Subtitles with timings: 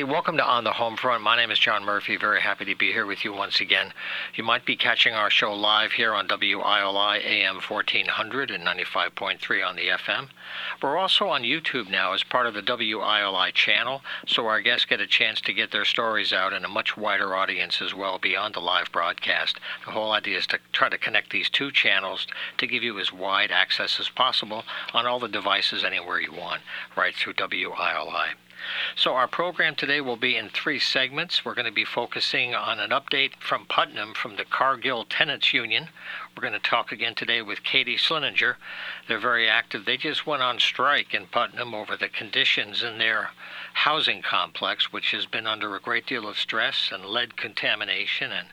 [0.00, 0.14] everybody.
[0.14, 1.22] Welcome to On the Home Front.
[1.22, 2.16] My name is John Murphy.
[2.16, 3.92] Very happy to be here with you once again.
[4.34, 9.76] You might be catching our show live here on WILI AM 1400 and 95.3 on
[9.76, 10.28] the FM.
[10.82, 15.02] We're also on YouTube now as part of the WILI channel, so our guests get
[15.02, 18.54] a chance to get their stories out in a much wider audience as well beyond
[18.54, 19.60] the live broadcast.
[19.84, 22.26] The whole idea is to try to connect these two channels
[22.56, 24.64] to give you as wide access as possible
[24.94, 26.62] on all the devices anywhere you want,
[26.96, 28.30] right through WILI.
[28.94, 31.44] So, our program today will be in three segments.
[31.44, 35.88] We're going to be focusing on an update from Putnam from the Cargill Tenants Union.
[36.36, 38.56] We're going to talk again today with Katy Slininger.
[39.08, 39.84] They're very active.
[39.84, 43.30] They just went on strike in Putnam over the conditions in their
[43.72, 48.48] housing complex, which has been under a great deal of stress and lead contamination and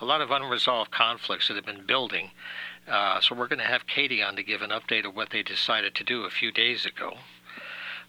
[0.00, 2.30] a lot of unresolved conflicts that have been building.
[2.88, 5.42] Uh, so, we're going to have Katy on to give an update of what they
[5.42, 7.18] decided to do a few days ago.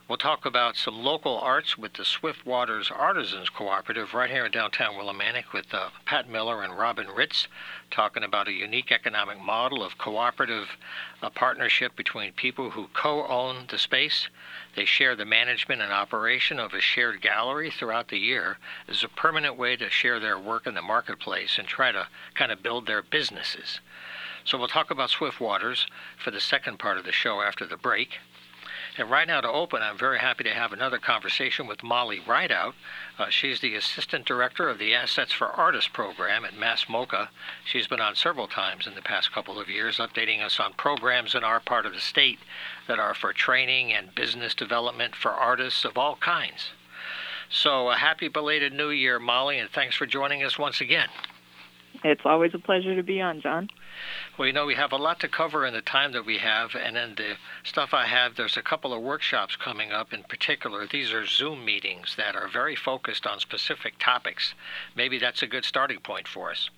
[0.08, 4.52] We'll talk about some local arts with the Swift Waters Artisans Cooperative right here in
[4.52, 7.48] downtown Willimantic with uh, Pat Miller and Robin Ritz
[7.92, 10.76] talking about a unique economic model of cooperative
[11.22, 14.28] uh, partnership between people who co own the space.
[14.76, 18.58] They share the management and operation of a shared gallery throughout the year
[18.90, 22.52] as a permanent way to share their work in the marketplace and try to kind
[22.52, 23.80] of build their businesses.
[24.44, 25.86] So we'll talk about Swift Waters
[26.18, 28.18] for the second part of the show after the break.
[28.98, 32.76] And right now, to open, I'm very happy to have another conversation with Molly Rideout.
[33.18, 37.30] Uh, she's the Assistant Director of the Assets for Artists program at Mass MoCA.
[37.64, 41.34] She's been on several times in the past couple of years, updating us on programs
[41.36, 42.40] in our part of the state
[42.88, 46.72] that are for training and business development for artists of all kinds.
[47.50, 51.08] So, a happy belated New Year, Molly, and thanks for joining us once again.
[52.04, 53.70] It's always a pleasure to be on, John.
[54.38, 56.76] Well, you know, we have a lot to cover in the time that we have,
[56.76, 60.88] and in the stuff I have, there's a couple of workshops coming up in particular.
[60.88, 64.54] These are Zoom meetings that are very focused on specific topics.
[64.96, 66.70] Maybe that's a good starting point for us.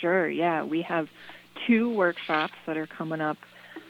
[0.00, 0.64] Sure, yeah.
[0.64, 1.08] We have
[1.66, 3.38] two workshops that are coming up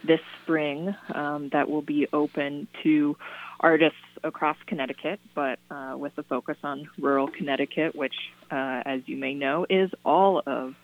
[0.07, 3.17] this spring um, that will be open to
[3.61, 8.15] artists across Connecticut, but uh, with a focus on rural Connecticut, which,
[8.51, 10.75] uh, as you may know, is all of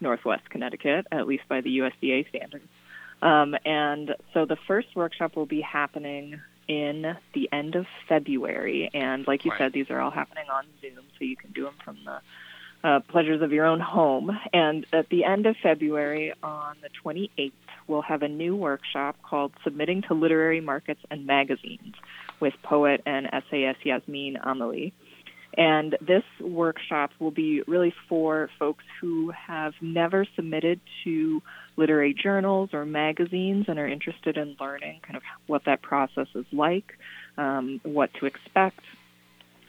[0.00, 2.68] Northwest Connecticut, at least by the USDA standards.
[3.22, 8.90] Um, and so the first workshop will be happening in the end of February.
[8.92, 9.58] And like you right.
[9.58, 12.20] said, these are all happening on Zoom, so you can do them from the
[12.84, 14.30] uh, pleasures of your own home.
[14.52, 17.52] And at the end of February, on the 28th,
[17.86, 21.94] we'll have a new workshop called Submitting to Literary Markets and Magazines
[22.40, 24.92] with poet and essayist Yasmin Amelie.
[25.56, 31.42] And this workshop will be really for folks who have never submitted to
[31.76, 36.46] literary journals or magazines and are interested in learning kind of what that process is
[36.52, 36.98] like,
[37.36, 38.80] um, what to expect,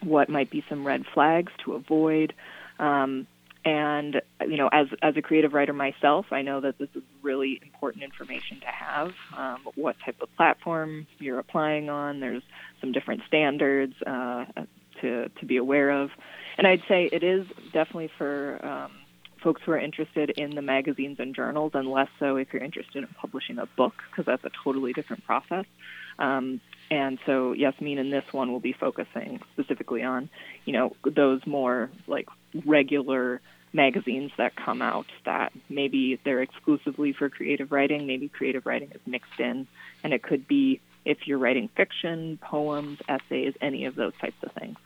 [0.03, 2.33] what might be some red flags to avoid.
[2.77, 3.25] Um,
[3.65, 7.59] and you know, as as a creative writer myself, I know that this is really
[7.61, 9.13] important information to have.
[9.35, 12.19] Um, what type of platform you're applying on?
[12.19, 12.43] There's
[12.81, 13.93] some different standards.
[14.05, 14.45] Uh,
[15.01, 16.11] to, to be aware of.
[16.57, 18.91] And I'd say it is definitely for um,
[19.41, 23.03] folks who are interested in the magazines and journals, and less so if you're interested
[23.03, 25.65] in publishing a book, because that's a totally different process.
[26.17, 26.59] Um,
[26.91, 30.29] and so Yasmin in this one will be focusing specifically on,
[30.65, 32.27] you know, those more like
[32.65, 33.41] regular
[33.73, 39.01] magazines that come out that maybe they're exclusively for creative writing, maybe creative writing is
[39.05, 39.67] mixed in,
[40.03, 44.51] and it could be if you're writing fiction, poems, essays, any of those types of
[44.53, 44.77] things.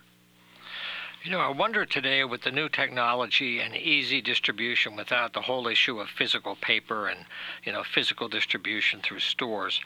[1.23, 5.69] You know, I wonder today with the new technology and easy distribution without the whole
[5.69, 7.23] issue of physical paper and,
[7.63, 9.79] you know, physical distribution through stores,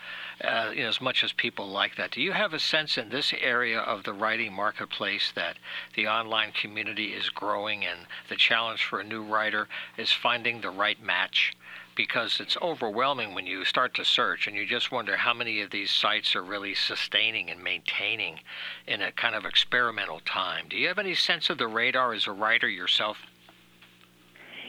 [0.43, 2.09] uh, you know, as much as people like that.
[2.09, 5.57] Do you have a sense in this area of the writing marketplace that
[5.93, 10.71] the online community is growing and the challenge for a new writer is finding the
[10.71, 11.55] right match?
[11.97, 15.71] Because it's overwhelming when you start to search and you just wonder how many of
[15.71, 18.39] these sites are really sustaining and maintaining
[18.85, 20.67] in a kind of experimental time.
[20.69, 23.17] Do you have any sense of the radar as a writer yourself?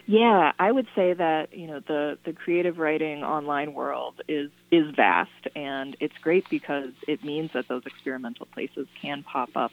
[0.06, 4.94] Yeah, I would say that you know the the creative writing online world is is
[4.96, 9.72] vast and it's great because it means that those experimental places can pop up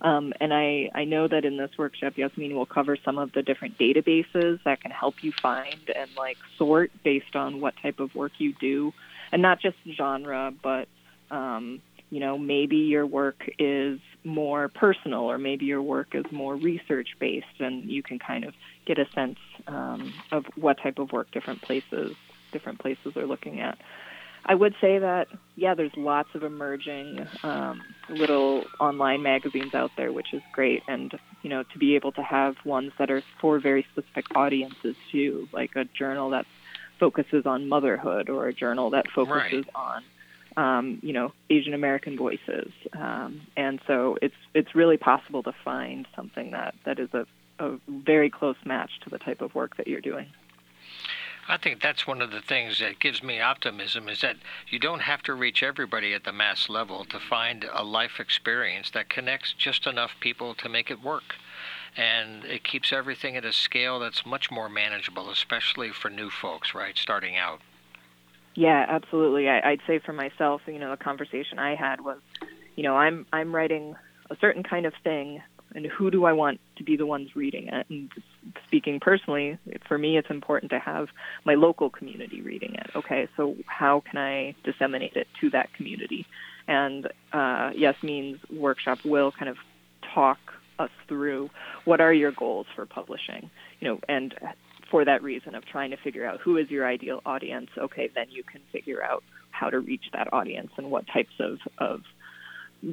[0.00, 3.42] um, and I, I know that in this workshop, Yasmin will cover some of the
[3.42, 8.14] different databases that can help you find and like sort based on what type of
[8.14, 8.92] work you do,
[9.32, 10.88] and not just genre, but
[11.30, 11.80] um,
[12.10, 17.16] you know maybe your work is more personal, or maybe your work is more research
[17.18, 18.54] based, and you can kind of
[18.86, 22.16] get a sense um, of what type of work different places
[22.52, 23.76] different places are looking at.
[24.46, 30.12] I would say that yeah, there's lots of emerging um, little online magazines out there,
[30.12, 31.12] which is great, and
[31.42, 35.48] you know to be able to have ones that are for very specific audiences too,
[35.52, 36.46] like a journal that
[36.98, 39.74] focuses on motherhood or a journal that focuses right.
[39.74, 40.04] on
[40.56, 46.06] um, you know Asian American voices, um, and so it's it's really possible to find
[46.14, 47.26] something that that is a,
[47.58, 50.26] a very close match to the type of work that you're doing.
[51.46, 54.36] I think that's one of the things that gives me optimism is that
[54.68, 58.90] you don't have to reach everybody at the mass level to find a life experience
[58.92, 61.36] that connects just enough people to make it work.
[61.96, 66.74] And it keeps everything at a scale that's much more manageable, especially for new folks,
[66.74, 67.60] right, starting out.
[68.54, 69.48] Yeah, absolutely.
[69.48, 72.18] I, I'd say for myself, you know, the conversation I had was,
[72.76, 73.96] you know, I'm I'm writing
[74.30, 75.42] a certain kind of thing
[75.74, 77.86] and who do I want to be the ones reading it?
[77.88, 78.10] And
[78.66, 81.08] speaking personally, for me, it's important to have
[81.44, 82.90] my local community reading it.
[82.94, 86.26] Okay, so how can I disseminate it to that community?
[86.68, 89.56] And uh, Yasmin's workshop will kind of
[90.14, 90.38] talk
[90.78, 91.50] us through
[91.84, 93.50] what are your goals for publishing,
[93.80, 94.34] you know, and
[94.90, 97.70] for that reason of trying to figure out who is your ideal audience.
[97.76, 101.58] Okay, then you can figure out how to reach that audience and what types of,
[101.78, 102.00] of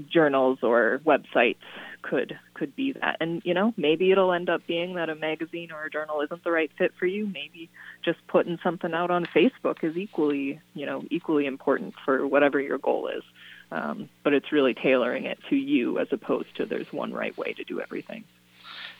[0.10, 1.58] journals or websites
[2.02, 3.18] could could be that.
[3.20, 6.44] And you know, maybe it'll end up being that a magazine or a journal isn't
[6.44, 7.26] the right fit for you.
[7.28, 7.70] Maybe
[8.04, 12.78] just putting something out on Facebook is equally, you know, equally important for whatever your
[12.78, 13.24] goal is.
[13.72, 17.54] Um, but it's really tailoring it to you as opposed to there's one right way
[17.54, 18.26] to do everything.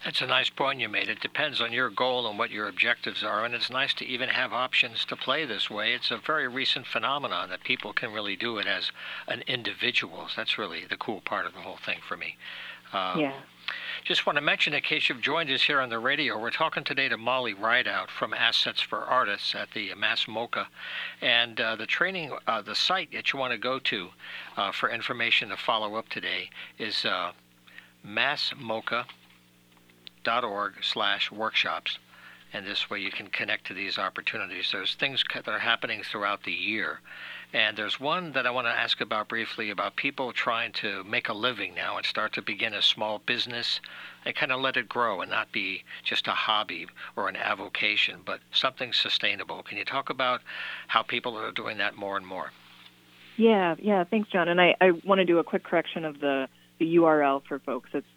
[0.04, 1.10] That's a nice point you made.
[1.10, 4.30] It depends on your goal and what your objectives are, and it's nice to even
[4.30, 5.94] have options to play this way.
[5.94, 8.92] It's a very recent phenomenon that people can really do it as
[9.28, 10.28] an individual.
[10.36, 12.38] That's really the cool part of the whole thing for me.
[12.92, 13.34] Uh, yeah.
[14.04, 16.84] Just want to mention, in case you've joined us here on the radio, we're talking
[16.84, 20.66] today to Molly Rideout from Assets for Artists at the Mass MoCA.
[21.22, 24.10] And uh, the training, uh, the site that you want to go to
[24.58, 26.50] uh, for information to follow up today
[26.80, 27.34] is uh,
[28.06, 29.06] massmoca.com
[30.28, 31.98] org slash workshops
[32.54, 34.70] and this way you can connect to these opportunities.
[34.72, 37.00] There's things that are happening throughout the year.
[37.54, 41.30] And there's one that I want to ask about briefly about people trying to make
[41.30, 43.82] a living now and start to begin a small business
[44.26, 48.20] and kind of let it grow and not be just a hobby or an avocation,
[48.26, 49.64] but something sustainable.
[49.64, 50.42] Can you talk about
[50.88, 52.52] how people are doing that more and more?
[53.38, 54.48] Yeah, yeah, thanks, John.
[54.48, 56.48] And I, I want to do a quick correction of the,
[56.80, 57.90] the URL for folks.
[57.94, 58.08] It's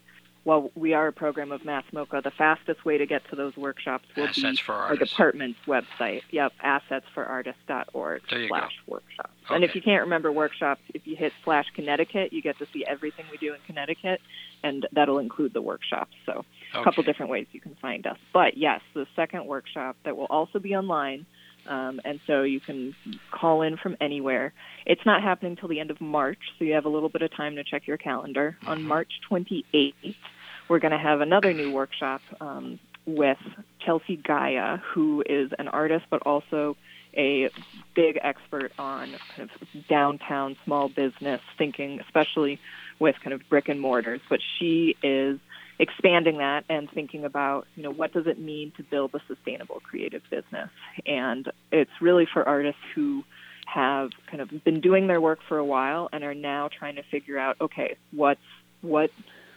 [0.45, 3.57] while we are a program of Mass MoCA, the fastest way to get to those
[3.57, 6.21] workshops will Assets be our department's website.
[6.29, 9.31] Yep, assetsforartists.org slash workshops.
[9.45, 9.55] Okay.
[9.55, 12.85] And if you can't remember workshops, if you hit slash Connecticut, you get to see
[12.87, 14.21] everything we do in Connecticut,
[14.63, 16.13] and that'll include the workshops.
[16.27, 16.45] So okay.
[16.75, 18.17] a couple different ways you can find us.
[18.31, 21.25] But yes, the second workshop that will also be online
[21.67, 22.95] um, and so you can
[23.31, 24.53] call in from anywhere.
[24.85, 27.35] It's not happening until the end of March, so you have a little bit of
[27.35, 28.57] time to check your calendar.
[28.67, 28.87] On Mm-hmm.
[28.87, 30.15] March 28th,
[30.67, 33.37] we're going to have another new workshop um, with
[33.79, 36.75] Chelsea Gaia, who is an artist but also
[37.15, 37.49] a
[37.95, 42.59] big expert on kind of downtown small business thinking, especially
[42.99, 44.21] with kind of brick and mortars.
[44.29, 45.39] But she is
[45.79, 49.81] expanding that and thinking about, you know, what does it mean to build a sustainable
[49.81, 50.69] creative business?
[51.05, 53.23] And it's really for artists who
[53.65, 57.03] have kind of been doing their work for a while and are now trying to
[57.03, 58.39] figure out, okay, what's
[58.81, 59.09] what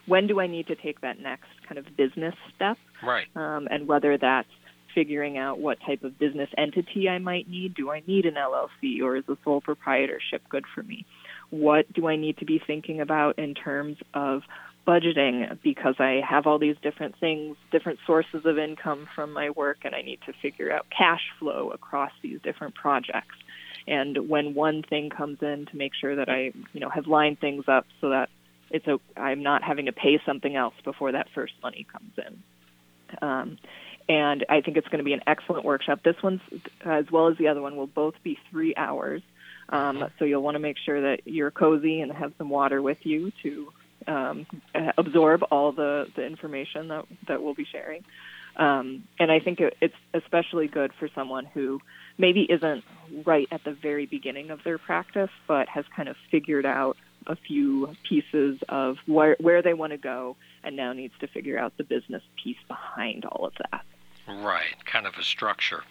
[0.08, 2.78] when do I need to take that next kind of business step?
[3.02, 3.26] Right.
[3.36, 4.48] Um, and whether that's
[4.94, 7.74] figuring out what type of business entity I might need.
[7.74, 11.06] Do I need an LLC or is a sole proprietorship good for me?
[11.50, 14.42] What do I need to be thinking about in terms of
[14.88, 19.78] budgeting because I have all these different things, different sources of income from my work,
[19.84, 23.36] and I need to figure out cash flow across these different projects.
[23.86, 27.38] And when one thing comes in, to make sure that I, you know, have lined
[27.38, 28.30] things up so that
[28.70, 32.42] it's a, I'm not having to pay something else before that first money comes in.
[33.26, 33.58] Um,
[34.08, 36.00] and I think it's going to be an excellent workshop.
[36.02, 36.40] This one's,
[36.84, 39.22] as well as the other one, will both be three hours.
[39.70, 43.04] Um, so you'll want to make sure that you're cozy and have some water with
[43.04, 43.72] you to
[44.06, 44.46] um,
[44.96, 48.04] absorb all the, the information that, that we'll be sharing.
[48.56, 51.80] Um, and I think it, it's especially good for someone who
[52.16, 52.82] maybe isn't
[53.24, 56.96] right at the very beginning of their practice, but has kind of figured out
[57.26, 61.58] a few pieces of where, where they want to go and now needs to figure
[61.58, 63.84] out the business piece behind all of that.
[64.26, 65.84] Right, kind of a structure.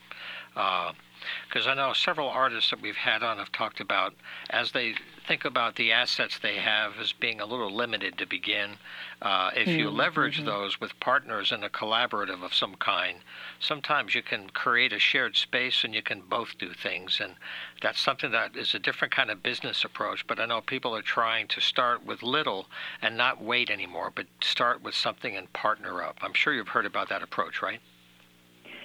[0.57, 4.15] Because uh, I know several artists that we've had on have talked about
[4.49, 4.95] as they
[5.27, 8.77] think about the assets they have as being a little limited to begin.
[9.21, 9.97] Uh, if you mm-hmm.
[9.97, 10.47] leverage mm-hmm.
[10.47, 13.19] those with partners in a collaborative of some kind,
[13.59, 17.19] sometimes you can create a shared space and you can both do things.
[17.21, 17.35] And
[17.81, 20.25] that's something that is a different kind of business approach.
[20.25, 22.67] But I know people are trying to start with little
[23.01, 26.17] and not wait anymore, but start with something and partner up.
[26.21, 27.81] I'm sure you've heard about that approach, right?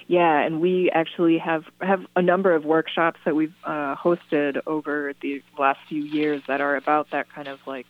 [0.09, 5.13] Yeah, and we actually have have a number of workshops that we've uh, hosted over
[5.21, 7.87] the last few years that are about that kind of like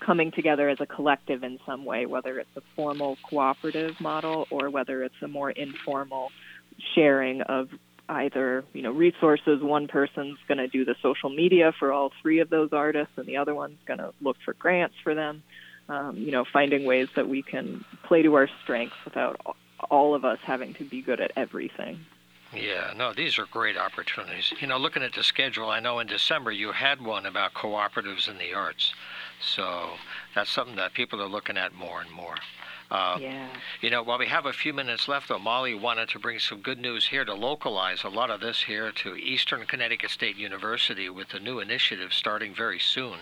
[0.00, 4.70] coming together as a collective in some way, whether it's a formal cooperative model or
[4.70, 6.30] whether it's a more informal
[6.94, 7.68] sharing of
[8.08, 9.62] either you know resources.
[9.62, 13.26] One person's going to do the social media for all three of those artists, and
[13.26, 15.42] the other one's going to look for grants for them.
[15.88, 19.40] Um, you know, finding ways that we can play to our strengths without
[19.90, 22.00] all of us having to be good at everything.
[22.54, 24.52] Yeah, no, these are great opportunities.
[24.60, 28.28] You know, looking at the schedule, I know in December you had one about cooperatives
[28.28, 28.94] in the arts.
[29.40, 29.94] So
[30.34, 32.36] that's something that people are looking at more and more.
[32.90, 33.48] Uh, yeah.
[33.80, 36.60] You know, while we have a few minutes left, though, Molly wanted to bring some
[36.60, 41.08] good news here to localize a lot of this here to Eastern Connecticut State University
[41.08, 43.18] with a new initiative starting very soon.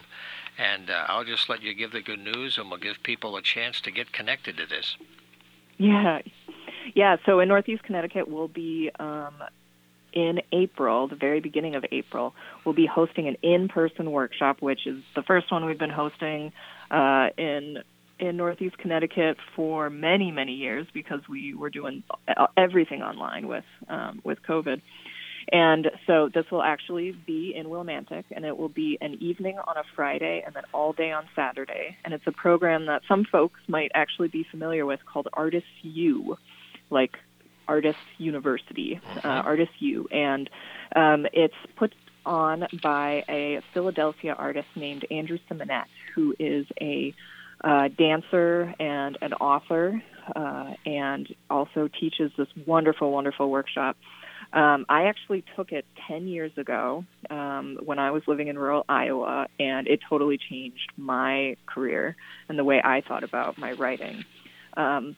[0.58, 3.42] And uh, I'll just let you give the good news, and we'll give people a
[3.42, 4.96] chance to get connected to this.
[5.78, 6.20] Yeah,
[6.94, 9.34] yeah, so in Northeast Connecticut, we'll be um,
[10.12, 15.02] in April, the very beginning of April, we'll be hosting an in-person workshop, which is
[15.16, 16.52] the first one we've been hosting
[16.90, 17.78] uh, in
[18.20, 22.04] in Northeast Connecticut for many many years because we were doing
[22.56, 24.80] everything online with um, with COVID.
[25.52, 29.76] And so this will actually be in Willimantic, and it will be an evening on
[29.76, 31.96] a Friday and then all day on Saturday.
[32.04, 36.38] And it's a program that some folks might actually be familiar with called Artists U
[36.94, 37.18] like
[37.68, 39.46] Artists University, uh, mm-hmm.
[39.48, 40.48] Artist U, and
[40.96, 41.94] um, it's put
[42.26, 45.84] on by a Philadelphia artist named Andrew Simonet,
[46.14, 47.14] who is a
[47.62, 50.02] uh, dancer and an author,
[50.34, 53.96] uh, and also teaches this wonderful, wonderful workshop.
[54.52, 58.84] Um, I actually took it 10 years ago um, when I was living in rural
[58.88, 62.16] Iowa, and it totally changed my career
[62.48, 64.24] and the way I thought about my writing.
[64.76, 65.16] Um,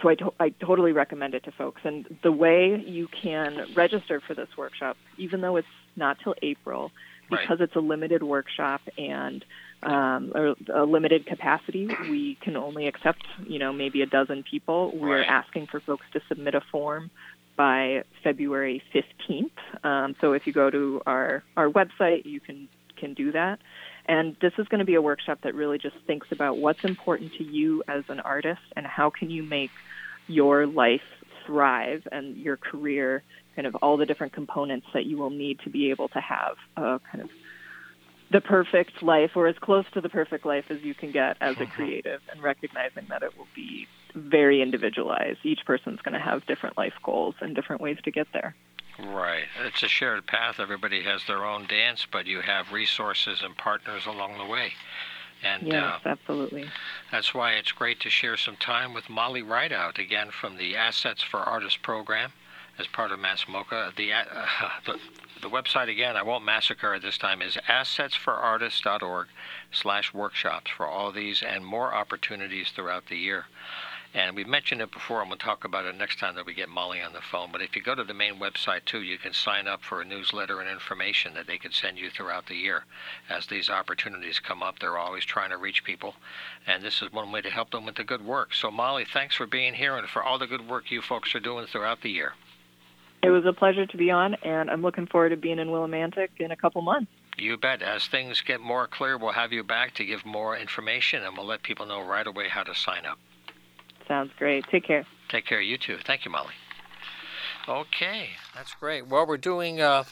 [0.00, 1.82] so I, to- I totally recommend it to folks.
[1.84, 6.90] And the way you can register for this workshop, even though it's not till April,
[7.28, 7.62] because right.
[7.62, 9.44] it's a limited workshop and
[9.82, 14.92] um, a, a limited capacity, we can only accept, you know, maybe a dozen people.
[14.94, 15.26] We're right.
[15.26, 17.10] asking for folks to submit a form
[17.56, 19.84] by February 15th.
[19.84, 22.68] Um, so if you go to our, our website, you can
[23.02, 23.58] can do that.
[24.06, 27.32] And this is going to be a workshop that really just thinks about what's important
[27.38, 29.70] to you as an artist and how can you make
[30.26, 31.02] your life
[31.46, 33.22] thrive and your career
[33.56, 36.56] kind of all the different components that you will need to be able to have
[36.76, 37.30] a kind of
[38.30, 41.56] the perfect life or as close to the perfect life as you can get as
[41.60, 45.38] a creative and recognizing that it will be very individualized.
[45.42, 48.54] Each person's going to have different life goals and different ways to get there.
[48.98, 49.44] Right.
[49.64, 50.60] It's a shared path.
[50.60, 54.74] Everybody has their own dance, but you have resources and partners along the way.
[55.42, 56.66] And yes, uh, absolutely.
[57.10, 61.22] That's why it's great to share some time with Molly Rideout again from the Assets
[61.22, 62.32] for Artists program
[62.78, 63.92] as part of Mass MoCA.
[63.96, 64.24] The, uh,
[64.86, 64.98] the,
[65.40, 69.26] the website again, I won't massacre it this time, is assetsforartists.org
[69.72, 73.46] slash workshops for all these and more opportunities throughout the year.
[74.14, 76.68] And we've mentioned it before, and we'll talk about it next time that we get
[76.68, 77.50] Molly on the phone.
[77.50, 80.04] But if you go to the main website too, you can sign up for a
[80.04, 82.84] newsletter and information that they can send you throughout the year.
[83.30, 86.14] As these opportunities come up, they're always trying to reach people,
[86.66, 88.52] and this is one way to help them with the good work.
[88.52, 91.40] So, Molly, thanks for being here and for all the good work you folks are
[91.40, 92.34] doing throughout the year.
[93.22, 96.28] It was a pleasure to be on, and I'm looking forward to being in Willimantic
[96.38, 97.10] in a couple months.
[97.38, 97.80] You bet.
[97.80, 101.46] As things get more clear, we'll have you back to give more information, and we'll
[101.46, 103.18] let people know right away how to sign up.
[104.08, 104.64] Sounds great.
[104.70, 105.06] Take care.
[105.28, 105.60] Take care.
[105.60, 105.98] You too.
[106.04, 106.54] Thank you, Molly.
[107.68, 109.06] Okay, that's great.
[109.06, 110.04] Well, we're doing uh,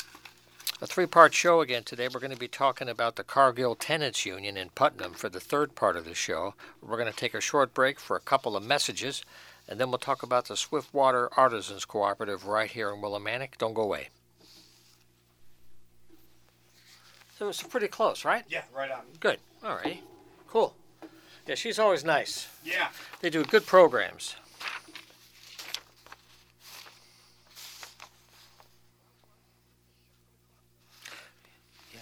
[0.81, 2.09] a three part show again today.
[2.13, 5.75] We're going to be talking about the Cargill Tenants Union in Putnam for the third
[5.75, 6.55] part of the show.
[6.81, 9.25] We're going to take a short break for a couple of messages,
[9.69, 13.59] and then we'll talk about the Swiftwater Artisans Cooperative right here in Willimantic.
[13.59, 14.09] Don't go away.
[17.37, 18.45] So it's pretty close, right?
[18.49, 19.01] Yeah, right on.
[19.19, 19.39] Good.
[19.65, 20.03] All right.
[20.47, 20.75] Cool.
[21.51, 22.47] Yeah, she's always nice.
[22.65, 22.91] Yeah.
[23.21, 24.37] They do good programs.
[31.93, 31.99] Yeah.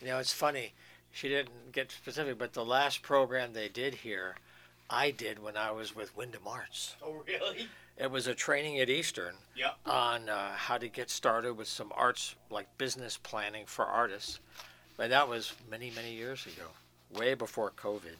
[0.00, 0.72] You know, it's funny.
[1.12, 4.36] She didn't get specific, but the last program they did here
[4.88, 6.96] I did when I was with Windham Arts.
[7.04, 7.68] Oh, really?
[7.98, 9.76] It was a training at Eastern Yep.
[9.84, 14.40] on uh, how to get started with some arts, like business planning for artists.
[14.96, 16.68] But that was many, many years ago,
[17.12, 18.16] way before COVID.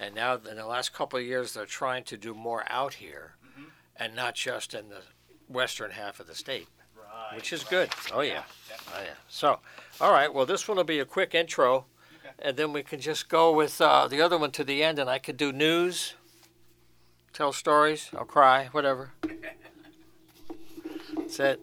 [0.00, 0.06] Yeah.
[0.06, 3.34] And now, in the last couple of years, they're trying to do more out here
[3.58, 3.70] Mhm.
[3.96, 5.02] and not just in the
[5.48, 7.36] western half of the state, Right.
[7.36, 7.90] which is good.
[8.12, 8.44] Oh, yeah.
[8.68, 9.02] definitely.
[9.02, 9.14] Oh, yeah.
[9.28, 9.60] So,
[10.00, 10.32] all right.
[10.32, 11.86] Well, this one will be a quick intro,
[12.24, 12.34] Okay.
[12.38, 15.10] and then we can just go with uh, the other one to the end, and
[15.10, 16.14] I could do news,
[17.32, 19.12] tell stories, I'll cry, whatever.
[21.16, 21.60] That's it.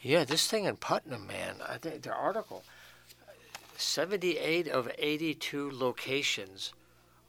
[0.00, 1.56] Yeah, this thing in Putnam, man.
[1.66, 2.62] I think the article.
[3.76, 6.72] 78 of 82 locations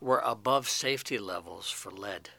[0.02, 2.30] were above safety levels for lead.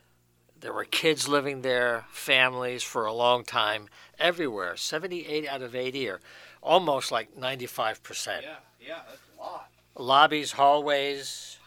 [0.60, 3.86] There were kids living there, families for a long time,
[4.18, 4.76] everywhere.
[4.76, 6.20] 78 out of 80 are
[6.62, 8.42] almost like 95%.
[8.42, 9.70] Yeah, yeah, that's a lot.
[9.96, 11.58] Lobbies, hallways.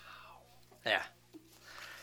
[0.85, 1.03] Yeah.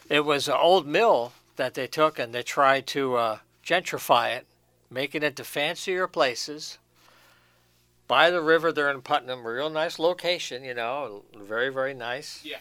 [0.08, 4.46] It was an old mill that they took and they tried to uh, gentrify it,
[4.90, 6.78] make it into fancier places.
[8.08, 12.40] By the river there in Putnam, a real nice location, you know, very, very nice.
[12.44, 12.58] Yeah.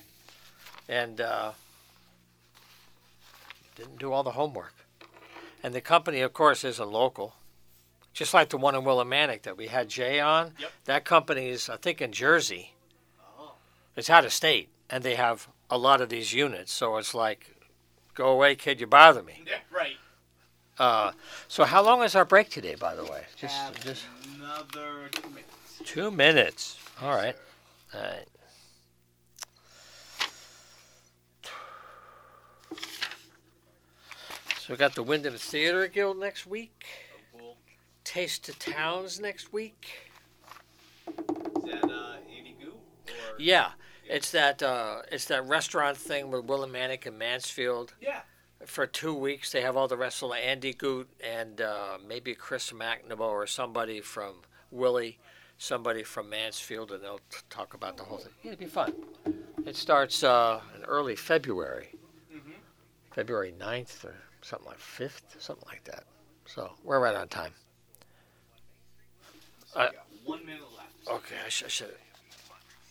[0.87, 1.53] And uh,
[3.75, 4.73] didn't do all the homework.
[5.63, 7.33] And the company, of course, isn't local.
[8.13, 10.53] Just like the one in Willimantic that we had Jay on.
[10.59, 10.71] Yep.
[10.85, 12.73] That company is, I think, in Jersey.
[13.39, 13.53] Oh.
[13.95, 16.71] It's out of state, and they have a lot of these units.
[16.71, 17.55] So it's like,
[18.13, 19.43] go away, kid, you bother me.
[19.45, 19.97] Yeah, right.
[20.79, 21.11] Uh,
[21.49, 23.23] so how long is our break today, by the way?
[23.35, 24.05] Just, Have just
[24.37, 25.81] another two minutes.
[25.83, 26.79] two minutes.
[27.01, 27.35] All right.
[27.93, 28.25] All right.
[34.59, 36.85] So we got the Windham Theater Guild next week.
[37.35, 37.57] Oh, cool.
[38.05, 39.87] Taste of Towns next week.
[41.07, 42.73] Is that uh, Andy Goo?
[43.07, 43.13] Or...
[43.37, 43.71] Yeah,
[44.07, 47.95] it's that uh, it's that restaurant thing with Willimantic and Mansfield.
[47.99, 48.21] Yeah.
[48.65, 49.51] For two weeks.
[49.51, 54.01] They have all the rest of Andy Goot and uh, maybe Chris McNamara or somebody
[54.01, 54.35] from
[54.71, 55.17] Willie,
[55.57, 58.33] somebody from Mansfield, and they'll t- talk about the whole thing.
[58.43, 58.93] Yeah, it'd be fun.
[59.65, 61.89] It starts uh, in early February,
[62.33, 62.51] Mm-hmm.
[63.11, 66.03] February 9th or something like 5th, something like that.
[66.45, 67.51] So we're right on time.
[69.73, 69.89] So Uh,
[70.25, 71.07] one minute left.
[71.23, 71.67] Okay, I should.
[71.67, 71.95] I should.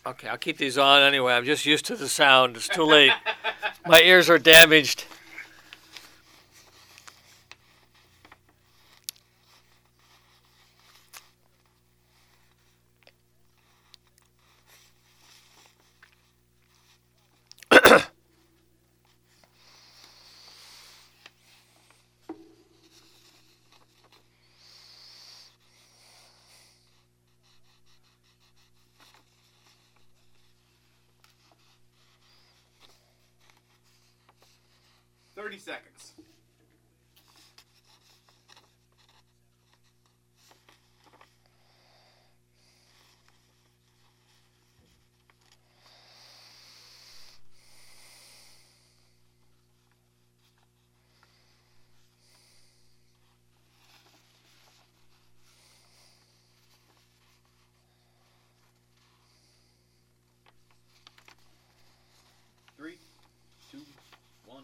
[0.05, 1.33] Okay, I'll keep these on anyway.
[1.33, 2.55] I'm just used to the sound.
[2.57, 3.11] It's too late.
[3.87, 5.05] My ears are damaged.
[35.35, 36.13] Thirty seconds.
[62.77, 62.97] Three,
[63.71, 63.79] two,
[64.45, 64.63] one.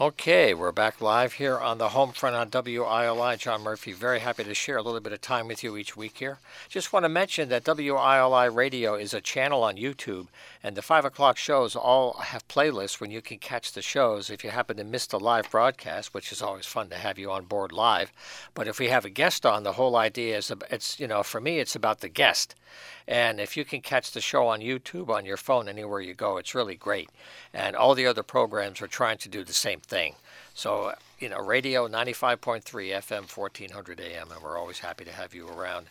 [0.00, 3.36] Okay, we're back live here on the home front on WILI.
[3.36, 6.16] John Murphy, very happy to share a little bit of time with you each week
[6.16, 6.38] here.
[6.70, 10.28] Just want to mention that WILI Radio is a channel on YouTube,
[10.62, 14.42] and the 5 o'clock shows all have playlists when you can catch the shows if
[14.42, 17.44] you happen to miss the live broadcast, which is always fun to have you on
[17.44, 18.10] board live.
[18.54, 21.42] But if we have a guest on, the whole idea is it's, you know, for
[21.42, 22.54] me, it's about the guest.
[23.06, 26.36] And if you can catch the show on YouTube, on your phone, anywhere you go,
[26.36, 27.10] it's really great.
[27.52, 30.14] And all the other programs are trying to do the same thing.
[30.54, 35.48] So, you know, radio 95.3 FM, 1400 AM, and we're always happy to have you
[35.48, 35.86] around.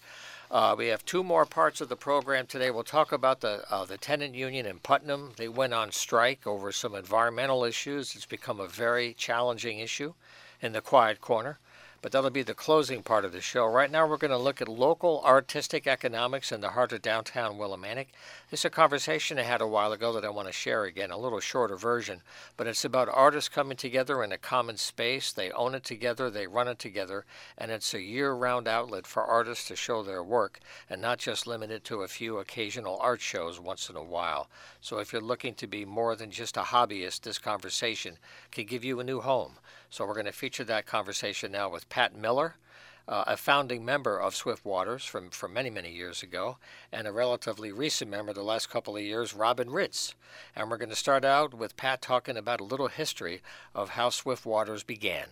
[0.49, 2.71] Uh, we have two more parts of the program today.
[2.71, 5.33] We'll talk about the uh, the tenant union in Putnam.
[5.37, 8.15] They went on strike over some environmental issues.
[8.15, 10.13] It's become a very challenging issue
[10.59, 11.59] in the quiet corner.
[12.01, 13.65] But that'll be the closing part of the show.
[13.65, 17.57] Right now, we're going to look at local artistic economics in the heart of downtown
[17.57, 18.07] Willimantic.
[18.49, 21.11] This is a conversation I had a while ago that I want to share again,
[21.11, 22.21] a little shorter version.
[22.55, 25.33] But it's about artists coming together in a common space.
[25.33, 27.25] They own it together, they run it together,
[27.57, 30.59] and it's a year round outlet for artists to show their work
[30.89, 34.47] and not just limited to a few occasional art shows once in a while.
[34.79, 38.17] So if you're looking to be more than just a hobbyist, this conversation
[38.51, 39.57] can give you a new home.
[39.89, 42.55] So we're going to feature that conversation now with Pat Miller.
[43.09, 46.57] uh, a founding member of Swift Waters from, from many, many years ago,
[46.91, 50.13] and a relatively recent member the last couple of years, Robin Ritz.
[50.55, 53.41] And we're going to start out with Pat talking about a little history
[53.73, 55.25] of how Swift Waters began.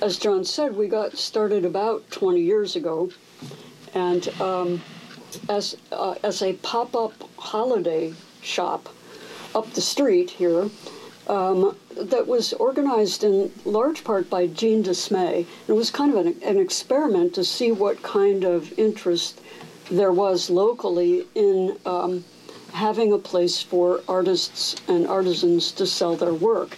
[0.00, 3.10] As John said, we got started about 20 years ago,
[3.94, 4.80] and um,
[5.48, 8.88] as uh, as a pop-up holiday shop
[9.54, 10.70] up the street here
[11.28, 15.46] um, that was organized in large part by Jean Dismay.
[15.66, 19.40] It was kind of an, an experiment to see what kind of interest
[19.90, 22.24] there was locally in um,
[22.72, 26.76] having a place for artists and artisans to sell their work.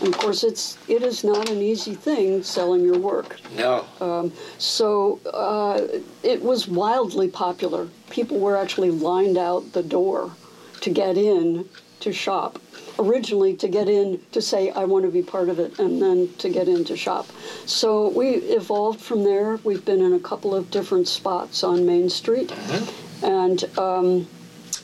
[0.00, 3.38] And of course, it's it is not an easy thing selling your work.
[3.56, 3.84] No.
[4.00, 7.88] Um, so uh, it was wildly popular.
[8.10, 10.32] People were actually lined out the door
[10.80, 11.68] to get in
[12.00, 12.58] to shop.
[12.98, 16.28] Originally, to get in to say, I want to be part of it, and then
[16.38, 17.26] to get in to shop.
[17.66, 19.58] So we evolved from there.
[19.64, 22.48] We've been in a couple of different spots on Main Street.
[22.48, 23.24] Mm-hmm.
[23.24, 24.28] And um,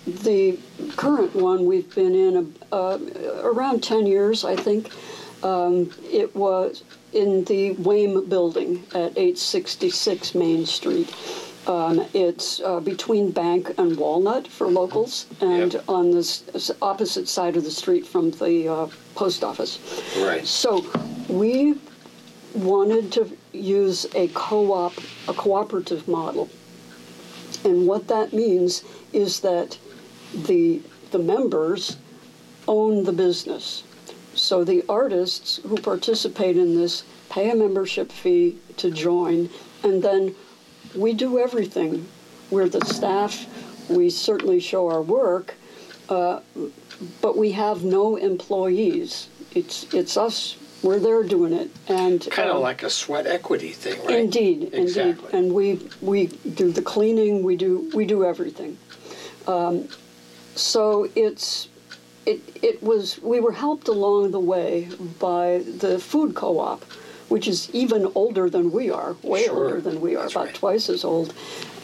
[0.06, 0.58] the
[0.96, 2.98] current one we've been in uh,
[3.42, 4.90] around 10 years, I think.
[5.42, 11.14] Um, it was in the Wame building at 866 Main Street.
[11.68, 15.84] Um, it's uh, between Bank and Walnut for locals, and yep.
[15.86, 19.78] on the opposite side of the street from the uh, post office.
[20.18, 20.46] Right.
[20.46, 20.86] So
[21.28, 21.74] we
[22.54, 24.94] wanted to use a co-op,
[25.28, 26.48] a cooperative model,
[27.64, 29.78] and what that means is that
[30.32, 31.98] the the members
[32.66, 33.82] own the business.
[34.34, 39.50] So the artists who participate in this pay a membership fee to join,
[39.82, 40.34] and then
[40.94, 42.06] we do everything.
[42.50, 43.46] We're the staff.
[43.88, 45.54] We certainly show our work,
[46.08, 46.40] uh,
[47.20, 49.28] but we have no employees.
[49.54, 50.56] It's it's us.
[50.82, 54.20] We're there doing it, and kind of um, like a sweat equity thing, right?
[54.20, 55.10] Indeed, exactly.
[55.10, 55.34] indeed.
[55.34, 57.42] And we we do the cleaning.
[57.42, 58.78] We do we do everything.
[59.46, 59.88] Um,
[60.54, 61.68] so it's
[62.26, 66.84] it, it was we were helped along the way by the food co-op
[67.28, 69.64] which is even older than we are, way sure.
[69.64, 70.54] older than we are, That's about right.
[70.54, 71.34] twice as old.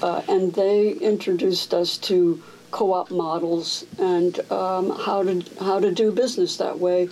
[0.02, 6.11] Uh, and they introduced us to co-op models and um, how to how to do
[6.11, 7.09] business that way.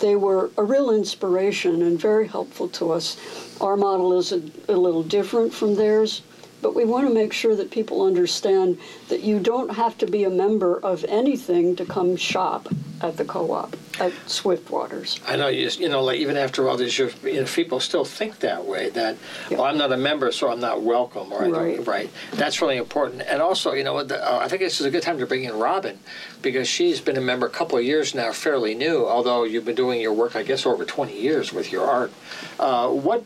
[0.00, 3.16] They were a real inspiration and very helpful to us.
[3.60, 6.22] Our model is a, a little different from theirs,
[6.62, 8.78] but we want to make sure that people understand
[9.08, 12.68] that you don't have to be a member of anything to come shop
[13.00, 15.20] at the co-op at Swiftwaters.
[15.26, 18.04] I know you, you know, like even after all these years, you know, people still
[18.04, 18.90] think that way.
[18.90, 19.16] That
[19.50, 21.86] well, I'm not a member, so I'm not welcome, or right.
[21.86, 22.10] right.
[22.32, 23.22] That's really important.
[23.22, 25.44] And also, you know, the, uh, I think this is a good time to bring
[25.44, 25.98] in Robin
[26.42, 29.06] because she's been a member a couple of years now, fairly new.
[29.06, 32.12] Although you've been doing your work, I guess, over 20 years with your art.
[32.58, 33.24] Uh, what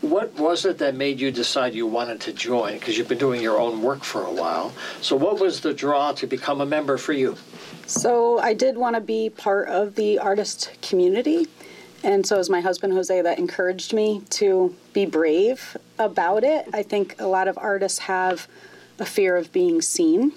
[0.00, 2.74] what was it that made you decide you wanted to join?
[2.74, 4.72] Because you've been doing your own work for a while.
[5.00, 7.36] So, what was the draw to become a member for you?
[7.86, 11.46] So, I did want to be part of the artist community.
[12.02, 16.66] And so, it was my husband Jose that encouraged me to be brave about it.
[16.72, 18.48] I think a lot of artists have
[18.98, 20.32] a fear of being seen.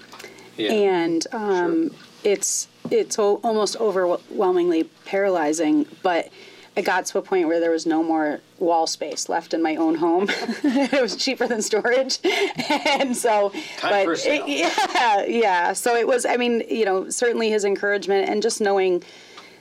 [0.56, 0.72] Yeah.
[0.72, 1.98] And um, sure.
[2.24, 6.30] it's it's almost overwhelmingly paralyzing, but
[6.78, 9.74] it got to a point where there was no more wall space left in my
[9.74, 10.26] own home.
[10.30, 15.72] it was cheaper than storage, and so, Time but it, yeah, yeah.
[15.72, 16.24] So it was.
[16.24, 19.02] I mean, you know, certainly his encouragement and just knowing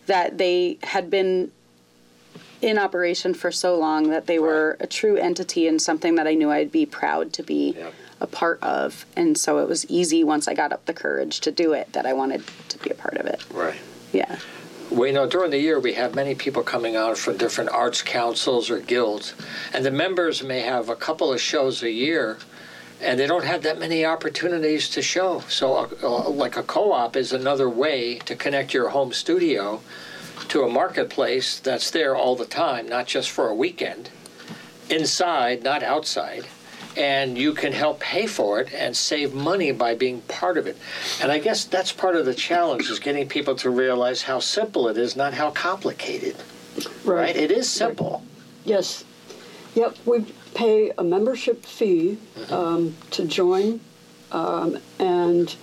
[0.06, 1.52] that they had been
[2.62, 6.36] in operation for so long that they were a true entity and something that I
[6.36, 7.74] knew I'd be proud to be.
[7.76, 7.94] Yep.
[8.20, 11.52] A part of, and so it was easy once I got up the courage to
[11.52, 13.46] do it that I wanted to be a part of it.
[13.54, 13.78] Right.
[14.12, 14.40] Yeah.
[14.92, 18.70] We know during the year we have many people coming out from different arts councils
[18.70, 19.34] or guilds,
[19.74, 22.38] and the members may have a couple of shows a year,
[23.02, 25.42] and they don't have that many opportunities to show.
[25.50, 29.82] So, uh, like a co op is another way to connect your home studio
[30.48, 34.10] to a marketplace that's there all the time, not just for a weekend,
[34.90, 36.48] inside, not outside
[36.98, 40.78] and you can help pay for it and save money by being part of it.
[41.22, 44.88] And I guess that's part of the challenge is getting people to realize how simple
[44.88, 46.36] it is, not how complicated.
[47.04, 47.16] Right.
[47.16, 47.36] right?
[47.36, 48.24] It is simple.
[48.66, 49.04] Yes.
[49.76, 49.96] Yep.
[50.06, 52.54] We pay a membership fee mm-hmm.
[52.54, 53.80] um, to join,
[54.32, 55.56] um, and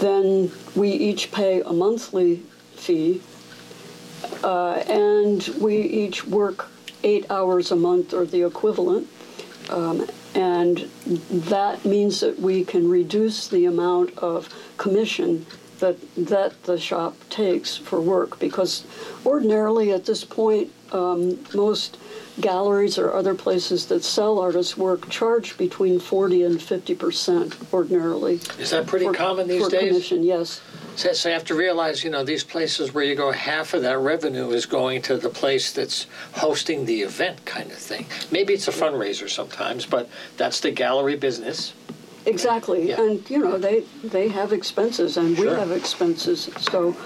[0.00, 2.42] then we each pay a monthly
[2.74, 3.20] fee,
[4.42, 6.70] uh, and we each work
[7.04, 9.06] eight hours a month or the equivalent
[9.70, 10.78] um, and
[11.30, 15.46] that means that we can reduce the amount of commission
[15.78, 18.84] that that the shop takes for work because
[19.24, 21.98] ordinarily at this point um, most
[22.40, 28.34] galleries or other places that sell artists' work charge between 40 and 50 percent ordinarily.
[28.58, 29.88] Is that pretty for- common these for days?
[29.88, 30.60] commission, yes.
[30.98, 33.82] So, so you have to realize, you know, these places where you go, half of
[33.82, 38.04] that revenue is going to the place that's hosting the event, kind of thing.
[38.32, 41.72] Maybe it's a fundraiser sometimes, but that's the gallery business.
[42.26, 43.00] Exactly, Yeah.
[43.00, 46.50] and you know they they have expenses, and we have expenses.
[46.58, 46.96] So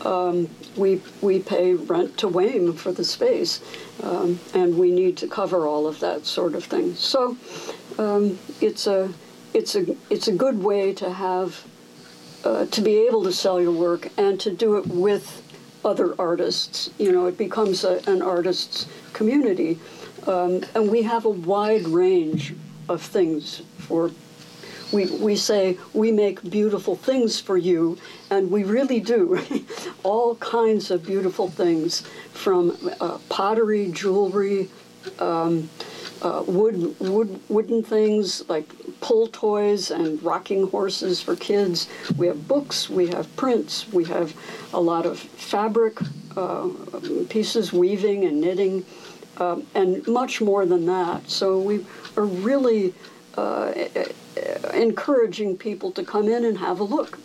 [0.00, 3.60] um, we we pay rent to Wayne for the space,
[4.02, 6.94] um, and we need to cover all of that sort of thing.
[6.94, 7.36] So
[7.98, 9.12] um, it's a
[9.52, 11.62] it's a it's a good way to have
[12.44, 15.42] uh, to be able to sell your work and to do it with
[15.84, 16.90] other artists.
[16.98, 19.78] You know, it becomes a, an artists' community,
[20.26, 22.54] um, and we have a wide range
[22.88, 24.10] of things for
[24.92, 27.96] we, we say we make beautiful things for you,
[28.30, 29.40] and we really do.
[30.02, 32.02] All kinds of beautiful things
[32.32, 34.68] from uh, pottery, jewelry,
[35.18, 35.70] um,
[36.22, 38.68] uh, wood, wood, wooden things like
[39.00, 41.88] pull toys and rocking horses for kids.
[42.16, 44.34] We have books, we have prints, we have
[44.72, 45.98] a lot of fabric
[46.36, 46.68] uh,
[47.28, 48.84] pieces, weaving and knitting,
[49.38, 51.28] um, and much more than that.
[51.28, 51.84] So we
[52.16, 52.94] are really
[53.36, 53.72] uh,
[54.72, 57.18] encouraging people to come in and have a look.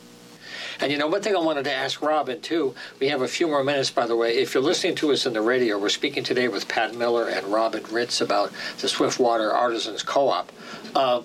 [0.80, 3.48] And you know, one thing I wanted to ask Robin too, we have a few
[3.48, 4.38] more minutes, by the way.
[4.38, 7.48] If you're listening to us in the radio, we're speaking today with Pat Miller and
[7.48, 10.52] Robin Ritz about the Swiftwater Artisans Co op.
[10.96, 11.22] Uh,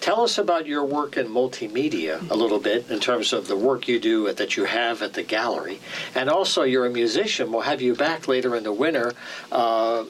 [0.00, 3.88] tell us about your work in multimedia a little bit in terms of the work
[3.88, 5.80] you do at, that you have at the gallery.
[6.14, 7.50] And also, you're a musician.
[7.50, 9.14] We'll have you back later in the winter.
[9.50, 10.04] Uh,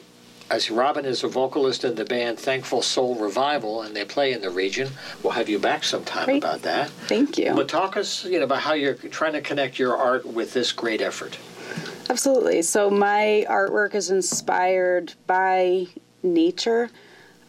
[0.49, 4.41] as Robin is a vocalist in the band Thankful Soul Revival, and they play in
[4.41, 4.89] the region.
[5.23, 6.43] We'll have you back sometime Great.
[6.43, 6.89] about that.
[6.89, 7.53] Thank you.
[7.53, 10.71] But talk us, you know, about how you're trying to connect your art with this
[10.71, 11.37] great effort.
[12.09, 12.61] Absolutely.
[12.61, 15.87] So my artwork is inspired by
[16.23, 16.89] nature.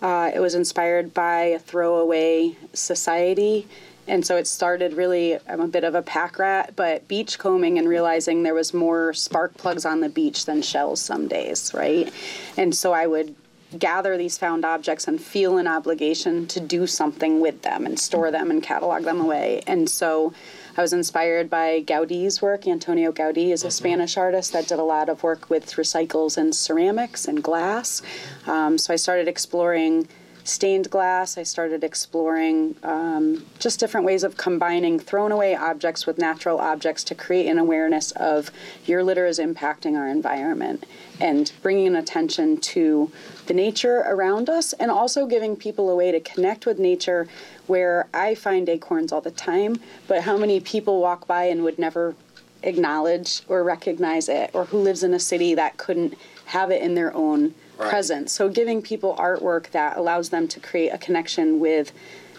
[0.03, 3.67] Uh, it was inspired by a throwaway society.
[4.09, 7.79] And so it started really, I'm a bit of a pack rat, but beach combing
[7.79, 12.13] and realizing there was more spark plugs on the beach than shells some days, right?
[12.57, 13.37] And so I would
[13.79, 18.31] gather these found objects and feel an obligation to do something with them and store
[18.31, 19.63] them and catalog them away.
[19.67, 20.33] And so
[20.77, 22.67] I was inspired by Gaudi's work.
[22.67, 26.55] Antonio Gaudi is a Spanish artist that did a lot of work with recycles and
[26.55, 28.01] ceramics and glass.
[28.47, 30.09] Um, so I started exploring
[30.49, 31.37] stained glass.
[31.37, 37.05] I started exploring um, just different ways of combining thrown away objects with natural objects
[37.05, 38.51] to create an awareness of
[38.87, 40.87] your litter is impacting our environment
[41.21, 43.11] and bringing attention to
[43.47, 47.29] the nature around us and also giving people a way to connect with nature
[47.67, 51.79] where I find acorns all the time, but how many people walk by and would
[51.79, 52.15] never
[52.63, 56.15] acknowledge or recognize it, or who lives in a city that couldn't
[56.47, 57.91] have it in their own Right.
[57.91, 58.33] presence.
[58.33, 61.93] So giving people artwork that allows them to create a connection with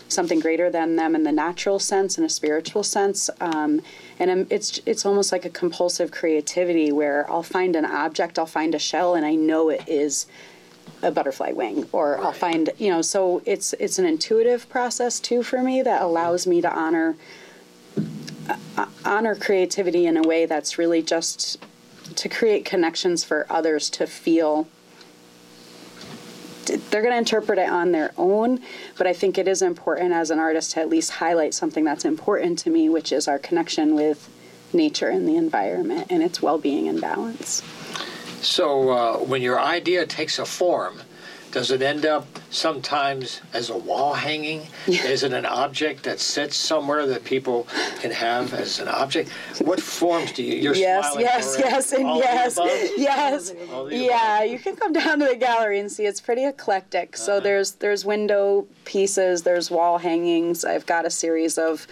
[0.10, 3.30] something greater than them in the natural sense and a spiritual sense.
[3.40, 3.82] Um,
[4.18, 8.76] and it's it's almost like a compulsive creativity where I'll find an object, I'll find
[8.76, 10.26] a shell, and I know it is
[11.02, 13.02] a butterfly wing, or I'll find you know.
[13.02, 17.16] So it's it's an intuitive process too for me that allows me to honor
[18.78, 21.64] uh, honor creativity in a way that's really just
[22.16, 24.68] to create connections for others to feel
[26.90, 28.62] they're going to interpret it on their own,
[28.98, 32.06] but I think it is important as an artist to at least highlight something that's
[32.06, 34.30] important to me, which is our connection with
[34.74, 37.62] nature and the environment and its well being and balance.
[38.42, 41.02] So, uh, when your idea takes a form,
[41.52, 44.62] does it end up sometimes as a wall hanging?
[44.88, 47.68] Is it an object that sits somewhere that people
[48.00, 49.30] can have as an object?
[49.60, 50.56] What forms do you?
[50.56, 52.60] You're yes, yes, yes, and yes,
[52.98, 53.54] yes.
[53.92, 57.18] Yeah, you can come down to the gallery and see it's pretty eclectic.
[57.18, 57.40] So Uh-huh.
[57.42, 60.64] there's there's window pieces, there's wall hangings.
[60.66, 61.88] I've got a series of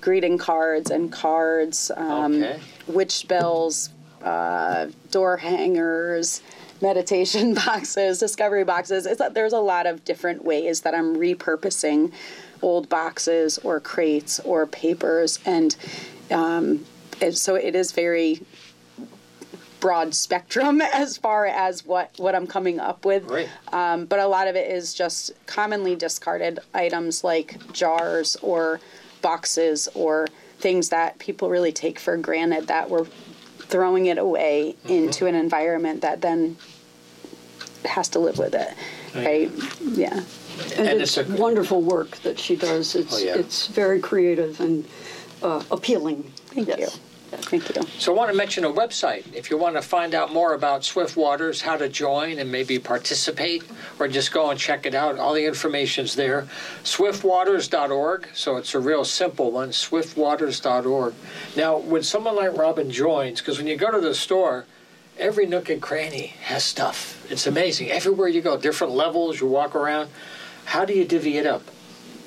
[0.00, 2.58] greeting cards and cards, um, Okay.
[2.86, 3.90] witch bells,
[4.24, 6.40] uh, door hangers,
[6.82, 9.06] meditation boxes, discovery boxes.
[9.06, 12.12] It's there's a lot of different ways that I'm repurposing
[12.60, 15.74] old boxes or crates or papers, and
[16.30, 16.84] um,
[17.20, 18.40] it, so it is very
[19.80, 23.26] broad spectrum as far as what what I'm coming up with.
[23.26, 23.48] Great.
[23.72, 28.80] Um, but a lot of it is just commonly discarded items like jars or
[29.22, 30.26] boxes or
[30.58, 33.06] things that people really take for granted that we're
[33.58, 36.56] throwing it away into an environment that then
[37.84, 38.74] has to live with it.
[39.14, 39.50] Right?
[39.82, 40.22] Yeah.
[40.76, 42.94] And, And it's, it's a- wonderful work that she does.
[42.94, 43.34] It's Oh, yeah.
[43.36, 44.86] it's very creative and
[45.42, 46.22] uh, appealing.
[46.46, 46.78] Thank yes.
[46.80, 46.88] you.
[47.34, 47.82] Thank you.
[47.98, 49.24] So I want to mention a website.
[49.34, 52.78] If you want to find out more about Swift Waters, how to join and maybe
[52.78, 53.62] participate,
[53.98, 56.46] or just go and check it out, all the information's there.
[56.84, 58.28] Swiftwaters.org.
[58.34, 59.70] So it's a real simple one.
[59.70, 61.14] Swiftwaters.org.
[61.56, 64.66] Now, when someone like Robin joins, because when you go to the store,
[65.18, 67.21] every nook and cranny has stuff.
[67.32, 67.90] It's amazing.
[67.90, 69.40] Everywhere you go, different levels.
[69.40, 70.10] You walk around.
[70.66, 71.62] How do you divvy it up?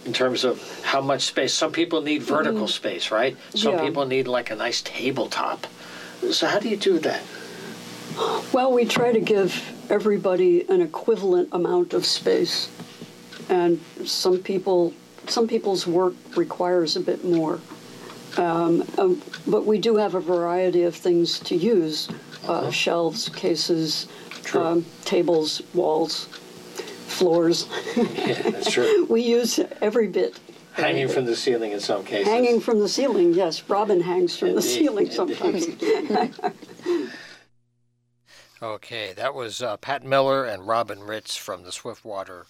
[0.06, 1.52] in terms of how much space.
[1.52, 3.36] Some people need vertical space, right?
[3.56, 3.82] Some Yeah.
[3.82, 5.66] people need like a nice tabletop.
[6.30, 7.22] So how do you do that?
[8.54, 12.68] Well, we try to give everybody an equivalent amount of space,
[13.50, 14.94] and some people,
[15.28, 17.60] some people's work requires a bit more.
[18.38, 22.10] Um, um, but we do have a variety of things to use:
[22.48, 24.06] uh, shelves, cases,
[24.46, 24.64] True.
[24.64, 26.26] um, tables, walls,
[27.08, 27.68] floors.
[27.96, 29.06] Yeah, that's true.
[29.10, 30.40] We use every bit.
[30.74, 32.28] Hanging from the ceiling in some cases.
[32.28, 33.70] Hanging from the ceiling, yes.
[33.70, 35.68] Robin hangs from the ceiling sometimes.
[38.62, 42.46] Okay, that was uh, Pat Miller and Robin Ritz from the Swiftwater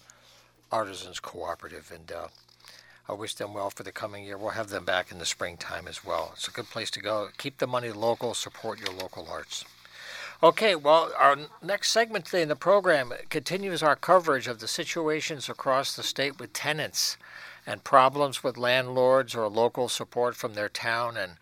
[0.70, 2.28] Artisans Cooperative, and uh,
[3.08, 4.38] I wish them well for the coming year.
[4.38, 6.30] We'll have them back in the springtime as well.
[6.34, 7.28] It's a good place to go.
[7.38, 9.64] Keep the money local, support your local arts.
[10.42, 15.48] Okay, well, our next segment today in the program continues our coverage of the situations
[15.48, 17.16] across the state with tenants
[17.66, 21.38] and problems with landlords or local support from their town and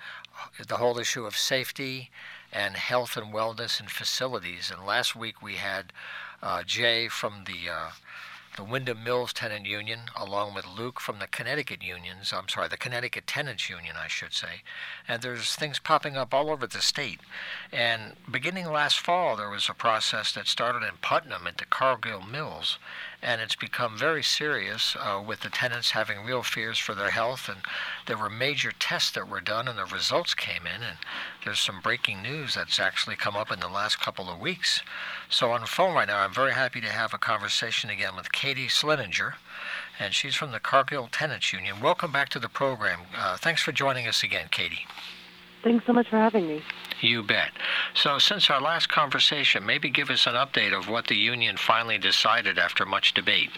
[0.68, 2.10] the whole issue of safety
[2.52, 4.70] and health and wellness and facilities.
[4.70, 5.92] And last week we had
[6.40, 7.90] uh, Jay from the uh,
[8.56, 12.32] the Windham Mills Tenant Union, along with Luke from the Connecticut Unions.
[12.32, 14.62] I'm sorry, the Connecticut Tenants Union, I should say.
[15.08, 17.20] And there's things popping up all over the state.
[17.72, 22.22] And beginning last fall, there was a process that started in Putnam at the Cargill
[22.22, 22.78] Mills,
[23.24, 27.48] and it's become very serious uh, with the tenants having real fears for their health.
[27.48, 27.60] And
[28.06, 30.82] there were major tests that were done, and the results came in.
[30.82, 30.98] And
[31.42, 34.82] there's some breaking news that's actually come up in the last couple of weeks.
[35.30, 38.30] So on the phone right now, I'm very happy to have a conversation again with
[38.30, 39.34] Katy Slininger,
[39.98, 41.80] and she's from the Cargill Tenants Union.
[41.80, 43.00] Welcome back to the program.
[43.16, 44.86] Uh, thanks for joining us again, Katy.
[45.62, 46.62] Thanks so much for having me.
[47.00, 47.50] You bet.
[47.94, 51.98] So, since our last conversation, maybe give us an update of what the union finally
[51.98, 53.50] decided after much debate.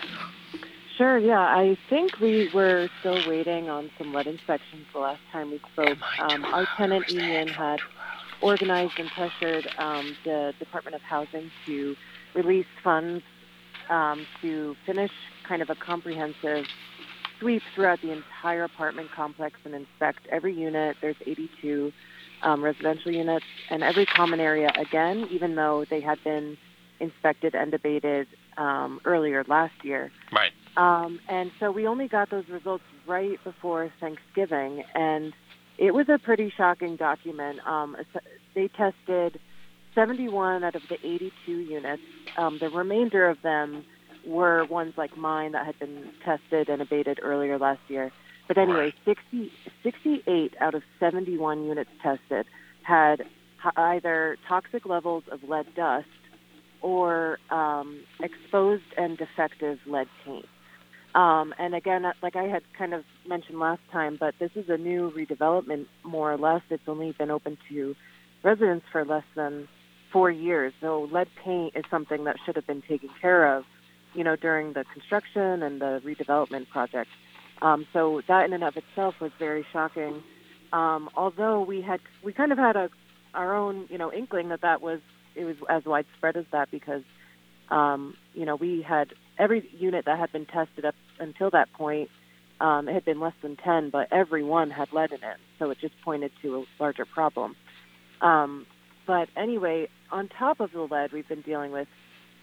[0.97, 1.41] Sure, yeah.
[1.41, 5.99] I think we were still waiting on some lead inspections the last time we spoke.
[6.21, 7.81] Um, our tenant union had
[8.41, 11.97] organized and pressured um, the Department of Housing to
[12.35, 13.23] release funds
[13.91, 15.13] um, to finish
[15.47, 16.67] kind of a comprehensive
[17.39, 20.97] sweep throughout the entire apartment complex and inspect every unit.
[21.03, 21.93] There's 82
[22.43, 26.57] um, residential units and every common area again, even though they had been
[27.01, 30.11] inspected and debated um, earlier last year.
[30.33, 30.53] Right.
[30.77, 35.33] Um, and so we only got those results right before Thanksgiving, and
[35.79, 37.61] it was a pretty shocking document.
[37.67, 37.97] Um,
[38.55, 39.41] they tested
[39.95, 42.03] 71 out of the 82 units.
[42.37, 43.85] Um, the remainder of them
[44.27, 48.13] were ones like mine that had been tested and abated earlier last year.
[48.49, 49.51] But anyway, 60,
[49.83, 52.47] 68 out of 71 units tested
[52.83, 53.27] had
[53.77, 56.07] either toxic levels of lead dust
[56.81, 60.47] or um, exposed and defective lead paint.
[61.17, 64.69] Um, and again, uh, like I had kind of mentioned last time, but this is
[64.69, 66.61] a new redevelopment, more or less.
[66.69, 67.97] It's only been open to
[68.43, 69.67] residents for less than
[70.13, 70.75] four years.
[70.81, 73.65] So lead paint is something that should have been taken care of,
[74.15, 77.11] you know, during the construction and the redevelopment project.
[77.63, 80.23] Um, so that in and of itself was very shocking.
[80.73, 82.91] Um, although we had, we kind of had a
[83.37, 85.01] our own, you know, inkling that that was
[85.35, 87.03] it was as widespread as that because,
[87.71, 92.09] um, you know, we had every unit that had been tested up until that point.
[92.59, 95.69] Um, it had been less than 10, but every one had lead in it, so
[95.69, 97.55] it just pointed to a larger problem.
[98.23, 98.65] Um,
[99.07, 101.87] but anyway, on top of the lead, we've been dealing with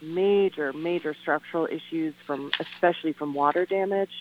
[0.04, 4.12] major, major structural issues from, especially from water damage,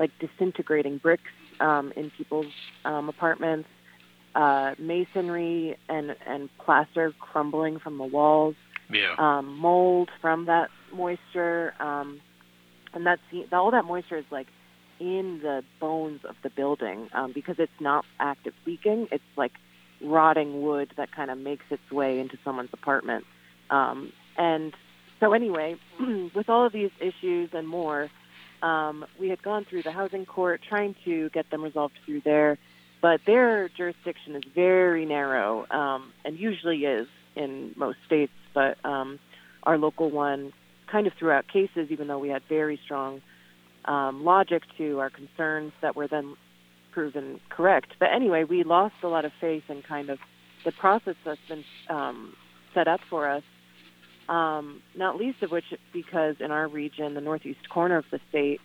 [0.00, 1.22] like disintegrating bricks
[1.60, 2.52] um, in people's
[2.86, 3.68] um, apartments,
[4.34, 8.56] uh, masonry and and plaster crumbling from the walls,
[8.90, 9.14] Yeah.
[9.18, 12.20] um, mold from that moisture, um,
[12.94, 13.20] and that's
[13.52, 14.48] all that moisture is like
[14.98, 19.06] in the bones of the building um, because it's not active leaking.
[19.12, 19.52] It's like
[20.02, 23.24] rotting wood that kind of makes its way into someone's apartment.
[23.68, 24.72] Um, and
[25.20, 25.76] so, anyway,
[26.34, 28.10] with all of these issues and more,
[28.62, 32.58] um, we had gone through the housing court trying to get them resolved through there,
[33.00, 38.32] but their jurisdiction is very narrow um, and usually is in most states.
[38.52, 39.18] But um,
[39.62, 40.52] our local one
[40.86, 43.22] kind of threw out cases, even though we had very strong
[43.84, 46.36] um, logic to our concerns that were then
[46.92, 47.92] proven correct.
[47.98, 50.18] But anyway, we lost a lot of faith in kind of
[50.64, 52.34] the process that's been um,
[52.74, 53.42] set up for us.
[54.30, 58.60] Um, not least of which because in our region, the northeast corner of the state,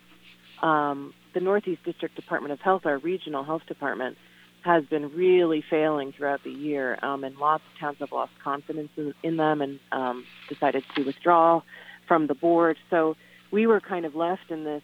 [0.62, 4.16] um, the Northeast District Department of Health, our regional health department,
[4.62, 8.90] has been really failing throughout the year, um, and lots of towns have lost confidence
[8.96, 11.62] in, in them and um, decided to withdraw
[12.08, 12.76] from the board.
[12.88, 13.16] So
[13.50, 14.82] we were kind of left in this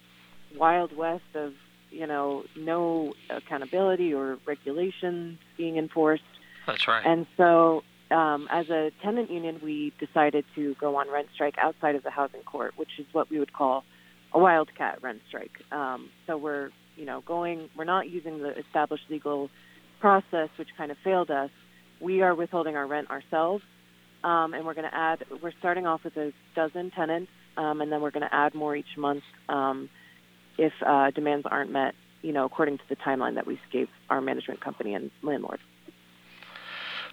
[0.56, 1.54] wild west of
[1.90, 6.22] you know no accountability or regulations being enforced.
[6.66, 7.04] That's right.
[7.04, 11.94] And so, um, as a tenant union, we decided to go on rent strike outside
[11.94, 13.84] of the housing court, which is what we would call
[14.32, 15.52] a wildcat rent strike.
[15.70, 19.50] Um, so we're you know going we're not using the established legal
[20.00, 21.50] process, which kind of failed us.
[22.00, 23.62] We are withholding our rent ourselves,
[24.24, 25.24] um, and we're going to add.
[25.42, 28.76] We're starting off with a dozen tenants, um, and then we're going to add more
[28.76, 29.88] each month um,
[30.58, 31.94] if uh, demands aren't met.
[32.22, 35.58] You know, according to the timeline that we gave our management company and landlord.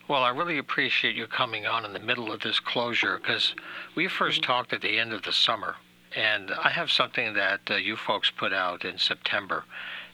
[0.10, 3.54] Well, I really appreciate you coming on in the middle of this closure because
[3.94, 4.42] we 1st mm-hmm.
[4.42, 5.76] talked at the end of the summer,
[6.16, 9.66] and I have something that uh, you folks put out in September,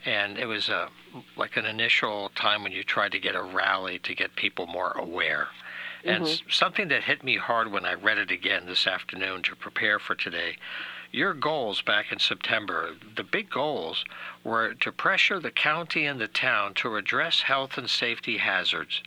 [0.04, 0.89] and it was a
[1.38, 4.91] like an initial time when you tried to get a rally to get people more
[4.91, 5.48] aware.
[6.04, 6.50] And mm-hmm.
[6.50, 10.14] something that hit me hard when I read it again this afternoon to prepare for
[10.14, 10.58] today
[11.16, 14.04] your goals back in September, the big goals
[14.43, 19.02] were to pressure the county and the town to address health and safety hazards,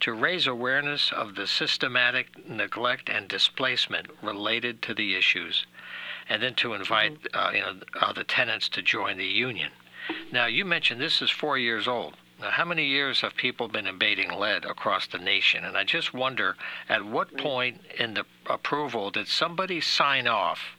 [0.00, 5.66] to raise awareness of the systematic neglect and displacement related to the issues,
[6.28, 7.38] and then to invite mm-hmm.
[7.38, 9.70] uh, you know, uh, the tenants to join the union.
[10.30, 12.14] Now, you mentioned this is four years old.
[12.40, 15.64] Now, how many years have people been abating lead across the nation?
[15.64, 16.56] And I just wonder
[16.88, 17.42] at what mm.
[17.42, 20.76] point in the approval did somebody sign off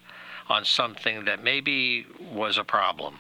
[0.50, 3.20] on something that maybe was a problem?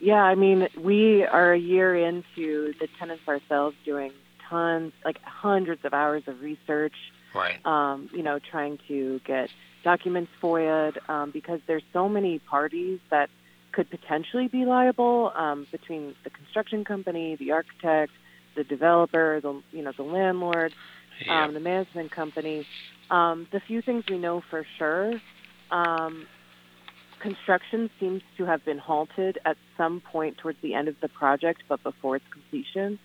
[0.00, 4.12] Yeah, I mean, we are a year into the tenants ourselves doing
[4.48, 6.94] tons, like hundreds of hours of research.
[7.34, 7.64] Right.
[7.66, 9.50] Um, you know, trying to get
[9.84, 13.28] documents FOIA'd um, because there's so many parties that
[13.72, 18.10] could potentially be liable um, between the construction company, the architect,
[18.56, 20.72] the developer, the you know the landlord,
[21.24, 21.44] yeah.
[21.44, 22.66] um, the management company.
[23.10, 25.20] Um, the few things we know for sure,
[25.70, 26.26] um,
[27.20, 31.62] construction seems to have been halted at some point towards the end of the project,
[31.68, 32.98] but before its completion,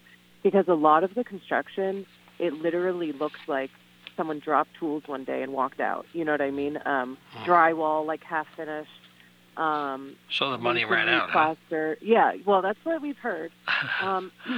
[0.44, 2.06] because a lot of the construction,
[2.40, 3.70] it literally looks like
[4.18, 6.06] someone dropped tools one day and walked out.
[6.14, 6.78] You know what I mean?
[6.86, 7.50] Um, hmm.
[7.50, 8.90] drywall like half finished
[9.58, 11.30] um, so the money ran out.
[11.30, 11.98] Plaster.
[12.00, 12.06] Huh?
[12.06, 13.52] Yeah, well, that's what we've heard.
[14.02, 14.32] Um,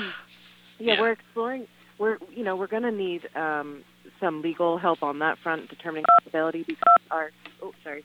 [0.79, 1.67] yeah, yeah, we're exploring.
[1.97, 3.83] We're you know we're going to need um,
[4.19, 7.31] some legal help on that front, determining liability because our
[7.61, 8.03] oh sorry,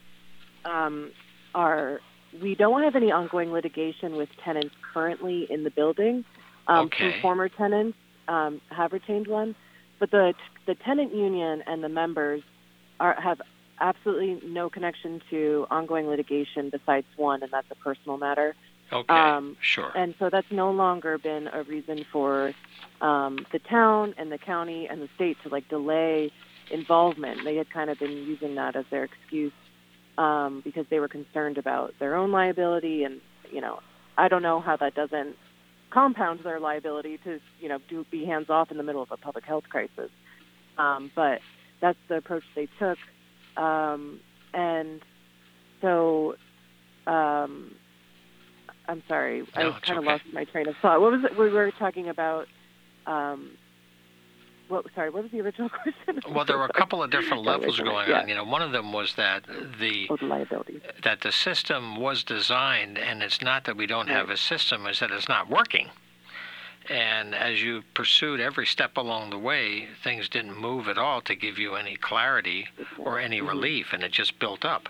[0.65, 1.11] um,
[1.55, 2.01] our
[2.43, 6.25] we don't have any ongoing litigation with tenants currently in the building.
[6.69, 7.13] Um, okay.
[7.13, 7.97] Some former tenants
[8.29, 9.55] um, have retained one,
[9.99, 10.35] but the
[10.67, 12.43] the tenant union and the members
[13.01, 13.41] are have
[13.81, 18.55] absolutely no connection to ongoing litigation besides one, and that's a personal matter.
[18.93, 19.93] Okay, um, sure.
[19.95, 22.53] And so that's no longer been a reason for
[23.01, 26.33] um, the town and the county and the state to like delay
[26.71, 27.45] involvement.
[27.45, 29.53] They had kind of been using that as their excuse
[30.17, 33.81] um, because they were concerned about their own liability, and you know,
[34.17, 35.37] I don't know how that doesn't
[35.91, 39.17] compound their liability to you know do be hands off in the middle of a
[39.17, 40.11] public health crisis.
[40.77, 41.41] Um, but
[41.81, 42.99] that's the approach they took.
[43.57, 44.21] Um,
[44.55, 45.01] and
[45.81, 46.35] so,
[47.07, 47.75] um,
[48.87, 50.07] I'm sorry, no, I kind of okay.
[50.07, 51.01] lost my train of thought.
[51.01, 51.39] What was it?
[51.39, 52.47] We were talking about.
[53.07, 53.53] Um,
[54.69, 56.21] what, sorry, what was the original question?
[56.35, 58.21] Well, there were a couple of different levels going yeah.
[58.21, 58.29] on.
[58.29, 59.45] You know, one of them was that
[59.79, 60.81] the, oh, the liability.
[61.03, 64.17] that the system was designed, and it's not that we don't right.
[64.17, 65.89] have a system; it's that it's not working.
[66.89, 71.35] And as you pursued every step along the way, things didn't move at all to
[71.35, 73.49] give you any clarity or any mm-hmm.
[73.49, 74.89] relief, and it just built up.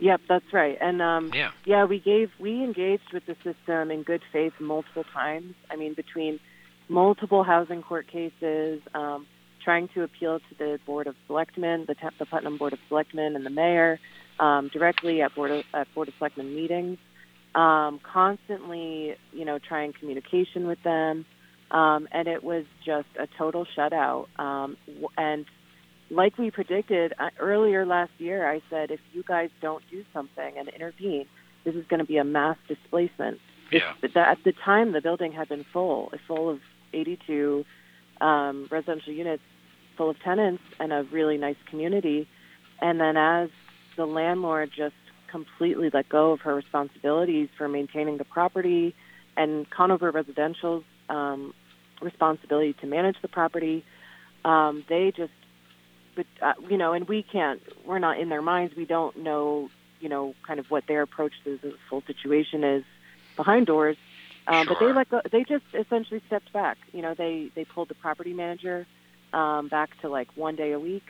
[0.00, 0.78] Yep, that's right.
[0.80, 5.04] And um, yeah, yeah, we gave we engaged with the system in good faith multiple
[5.12, 5.54] times.
[5.70, 6.40] I mean, between
[6.92, 9.26] multiple housing court cases, um,
[9.64, 13.46] trying to appeal to the board of selectmen, the, the Putnam board of selectmen, and
[13.46, 13.98] the mayor
[14.38, 16.98] um, directly at board of, at board of selectmen meetings
[17.54, 21.24] um, constantly, you know, trying communication with them.
[21.70, 24.26] Um, and it was just a total shutout.
[24.38, 24.76] Um,
[25.16, 25.46] and
[26.10, 30.58] like we predicted uh, earlier last year, I said, if you guys don't do something
[30.58, 31.26] and intervene,
[31.64, 33.38] this is going to be a mass displacement.
[33.70, 33.94] Yeah.
[34.02, 36.60] At the time, the building had been full, full of
[36.92, 37.64] 82
[38.20, 39.42] um, residential units,
[39.96, 42.28] full of tenants, and a really nice community.
[42.80, 43.50] And then as
[43.96, 44.94] the landlord just
[45.30, 48.94] completely let go of her responsibilities for maintaining the property
[49.36, 51.54] and Conover Residential's um,
[52.00, 53.84] responsibility to manage the property.
[54.44, 55.32] Um, they just,
[56.14, 57.62] but uh, you know, and we can't.
[57.86, 58.74] We're not in their minds.
[58.76, 59.70] We don't know,
[60.00, 62.84] you know, kind of what their approach to the full situation is
[63.36, 63.96] behind doors.
[64.46, 64.74] Um, Sure.
[64.74, 65.20] But they let go.
[65.30, 66.78] They just essentially stepped back.
[66.92, 68.86] You know, they they pulled the property manager
[69.32, 71.04] um, back to like one day a week.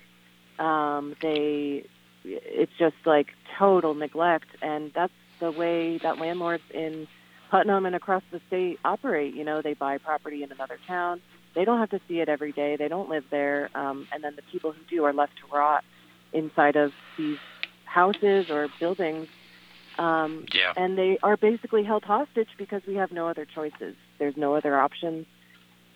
[0.59, 1.87] Um, they,
[2.24, 3.28] it's just like
[3.59, 7.09] total neglect, and that's the way that landlords in
[7.51, 9.35] Putnam and across the state operate.
[9.35, 11.20] You know, they buy property in another town.
[11.55, 12.76] They don't have to see it every day.
[12.76, 15.85] They don't live there, um, and then the people who do are left to rot
[16.33, 17.39] inside of these
[17.85, 19.28] houses or buildings
[20.03, 20.72] um, Yeah.
[20.76, 23.94] and they are basically held hostage because we have no other choices.
[24.18, 25.26] There's no other options.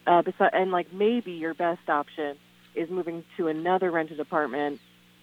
[0.07, 2.36] Uh, besi- and like maybe your best option
[2.74, 4.80] is moving to another rented apartment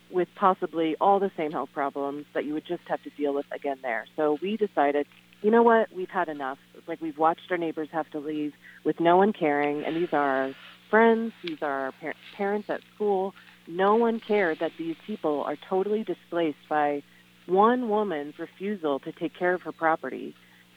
[0.10, 3.46] with possibly all the same health problems that you would just have to deal with
[3.52, 4.06] again there.
[4.16, 5.08] So we decided,
[5.42, 6.60] you know what, we've had enough.
[6.76, 8.54] It's like we've watched our neighbors have to leave
[8.84, 10.56] with no one caring, and these are our
[10.90, 13.34] friends, these are our par- parents at school.
[13.66, 17.02] No one cared that these people are totally displaced by
[17.46, 20.36] one woman's refusal to take care of her property.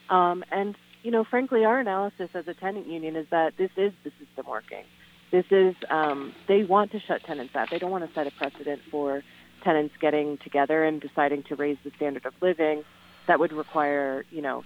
[0.08, 3.92] Um, and, you know, frankly, our analysis as a tenant union is that this is
[4.04, 4.84] the system working.
[5.30, 7.68] This is, um, they want to shut tenants out.
[7.70, 9.22] They don't want to set a precedent for
[9.64, 12.84] tenants getting together and deciding to raise the standard of living
[13.26, 14.64] that would require, you know,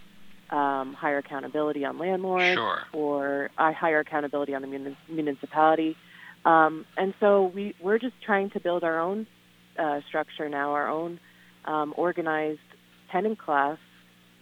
[0.51, 2.80] um, higher accountability on landlords Sure.
[2.92, 5.96] or uh, higher accountability on the muni- municipality.
[6.44, 9.26] Um, and so we, we're just trying to build our own
[9.78, 11.20] uh, structure now, our own
[11.65, 12.61] um, organized
[13.11, 13.79] tenant class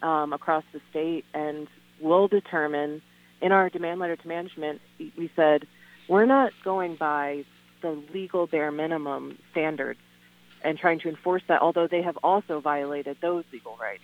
[0.02, 1.66] um, across the state, and
[2.00, 3.02] we'll determine
[3.40, 5.66] in our demand letter to management, we- we said
[6.08, 7.44] we're not going by
[7.82, 10.00] the legal bare minimum standards
[10.62, 14.02] and trying to enforce that, although they have also violated those legal rights.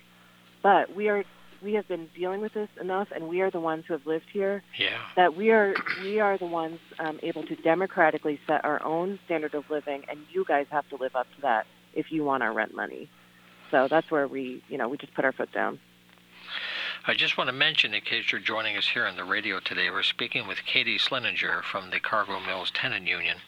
[0.63, 1.25] But we are
[1.63, 4.27] we have been dealing with this enough, and we are the ones who have lived
[4.31, 4.99] here Yeah.
[5.17, 9.55] that we are we are the ones um, able to democratically set our own standard
[9.55, 12.53] of living, and you guys have to live up to that if you want our
[12.53, 13.09] rent money.
[13.71, 15.81] So that's where we, you know, we just put our foot down.
[17.07, 19.91] I just want to mention, in case you're joining us here on the radio today,
[19.91, 23.39] we're speaking with Katy Slininger from the Cargill Mills Tenant Union.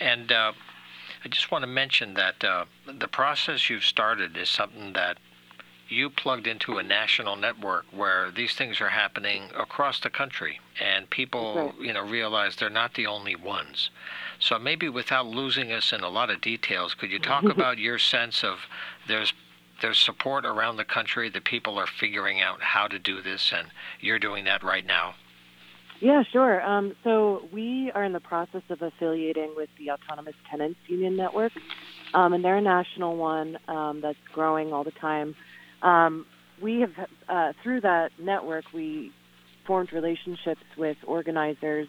[0.00, 0.52] And uh,
[1.24, 5.18] I just want to mention that uh, the process you've started is something that
[5.90, 11.10] you plugged into a national network where these things are happening across the country, and
[11.10, 11.86] people, Right.
[11.88, 13.90] you know, realize they're not the only ones.
[14.38, 17.98] So maybe without losing us in a lot of details, could you talk about your
[17.98, 18.60] sense of
[19.06, 19.32] there's
[19.82, 23.68] there's support around the country that people are figuring out how to do this, and
[23.98, 25.14] you're doing that right now.
[26.00, 26.62] Yeah, sure.
[26.62, 31.52] Um, so we are in the process of affiliating with the Autonomous Tenants Union Network,
[32.12, 35.34] um, and they're a national one um, that's growing all the time.
[35.82, 36.26] Um,
[36.62, 36.92] we have,
[37.28, 39.12] uh, through that network, we
[39.66, 41.88] formed relationships with organizers.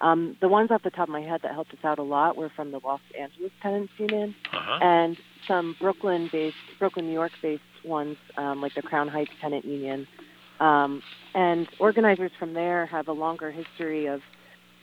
[0.00, 2.36] Um, the ones off the top of my head that helped us out a lot
[2.36, 4.78] were from the Los Angeles Tenants Union Uh-huh.
[4.82, 5.16] and
[5.46, 10.06] some Brooklyn-based, Brooklyn, New York-based ones, um, like the Crown Heights Tenant Union.
[10.60, 11.02] Um,
[11.34, 14.20] and organizers from there have a longer history of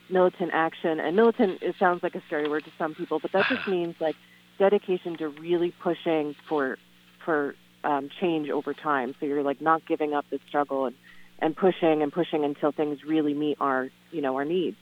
[0.09, 0.99] militant action.
[0.99, 3.95] And militant, it sounds like a scary word to some people, but that just means
[3.99, 4.15] like
[4.59, 6.77] dedication to really pushing for
[7.23, 7.55] for
[7.85, 9.15] um, change over time.
[9.19, 10.95] So you're like not giving up the struggle and,
[11.39, 14.77] and pushing and pushing until things really meet our you know our needs.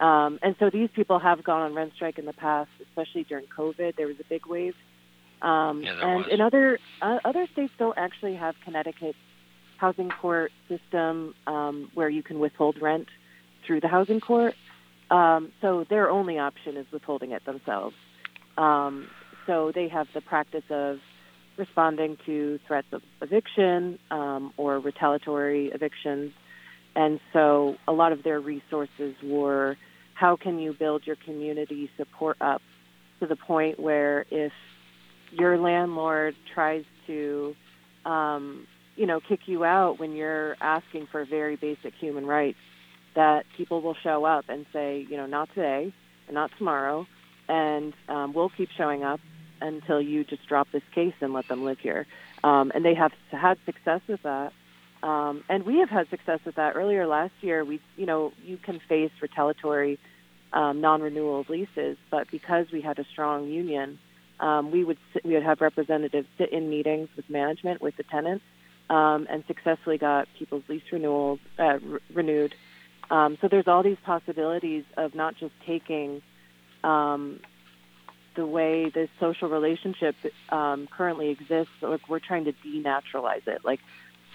[0.00, 3.46] Um, and so these people have gone on rent strike in the past, especially during
[3.46, 3.96] COVID.
[3.96, 4.74] There was a big wave.
[5.40, 6.28] Um, Yeah, and was.
[6.30, 9.18] in other uh, other states don't actually have Connecticut's
[9.78, 13.08] housing court system um, where you can withhold rent
[13.66, 14.54] through the housing court.
[15.10, 17.96] Um, so their only option is withholding it themselves.
[18.56, 19.08] Um,
[19.46, 20.98] so they have the practice of
[21.56, 26.32] responding to threats of eviction um, or retaliatory evictions.
[26.96, 29.76] And so a lot of their resources were
[30.14, 32.62] how can you build your community support up
[33.20, 34.52] to the point where if
[35.32, 37.54] your landlord tries to,
[38.04, 42.58] um, you know, kick you out when you're asking for very basic human rights,
[43.16, 45.92] that people will show up and say, you know, not today
[46.26, 47.06] and not tomorrow,
[47.48, 49.20] and um, we'll keep showing up
[49.64, 52.06] until you just drop this case and let them live here.
[52.44, 54.52] Um, and they have had success with that.
[55.02, 56.76] Um, and we have had success with that.
[56.76, 59.98] Earlier last year, we, you know, you can face retaliatory
[60.52, 63.98] um, non-renewal of leases, but because we had a strong union,
[64.40, 68.04] um, we would sit, we would have representatives sit in meetings with management with the
[68.04, 68.44] tenants,
[68.88, 72.54] um, and successfully got people's lease renewals uh, re- renewed.
[73.10, 76.22] Um, so there's all these possibilities of not just taking
[76.82, 77.40] um,
[78.36, 80.14] the way this social relationship
[80.50, 81.72] um, currently exists.
[81.80, 83.64] Like we're trying to denaturalize it.
[83.64, 83.80] Like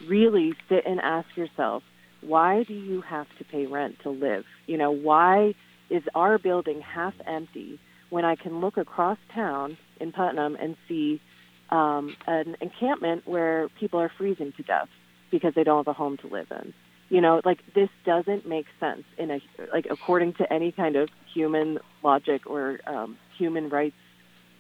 [0.08, 1.84] really sit and ask yourself,
[2.22, 4.46] why do you have to pay rent to live?
[4.68, 5.56] You know, why
[5.90, 7.80] is our building half empty
[8.10, 11.22] when I can look across town in Putnam and see
[11.70, 14.90] um, an encampment where people are freezing to death
[15.32, 16.74] because they don't have a home to live in?
[17.10, 19.42] You know, like this doesn't make sense in a
[19.74, 23.96] like according to any kind of human logic or um, human rights,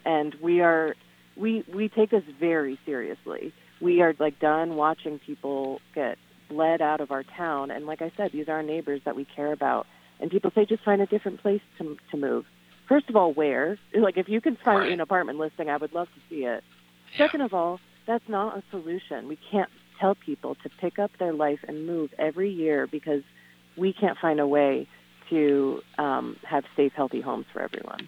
[0.05, 0.95] and we are
[1.37, 3.53] we we take this very seriously.
[3.81, 6.17] We are like done watching people get
[6.49, 9.25] bled out of our town, and like I said, these are our neighbors that we
[9.35, 9.85] care about.
[10.19, 12.45] And people say just find a different place to to move.
[12.87, 13.77] First of all, where?
[13.95, 14.91] Like if you can find Right.
[14.91, 16.63] an apartment listing, I would love to see it.
[17.11, 17.17] Yeah.
[17.25, 19.27] Second of all, that's not a solution.
[19.27, 19.69] We can't
[19.99, 23.21] tell people to pick up their life and move every year because
[23.77, 24.87] we can't find a way
[25.29, 28.07] to um, have safe, healthy homes for everyone.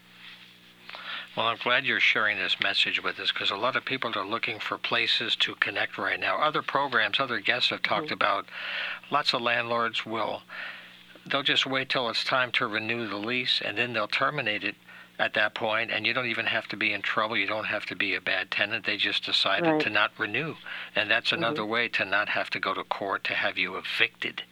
[1.36, 4.26] Well, I'm glad you're sharing this message with us because a lot of people are
[4.26, 6.42] looking for places to connect right now.
[6.42, 8.16] Other programs, other guests have talked mm-hmm.
[8.16, 8.48] about
[9.10, 10.44] lots of landlords will
[11.26, 14.76] they'll just wait till it's time to renew the lease and then they'll terminate it
[15.20, 17.86] at that point and you don't even have to be in trouble you don't have
[17.86, 19.82] to be a bad tenant they just decided Right.
[19.82, 20.56] to not renew
[20.96, 21.72] and that's another mm-hmm.
[21.72, 24.44] way to not have to go to court to have you evicted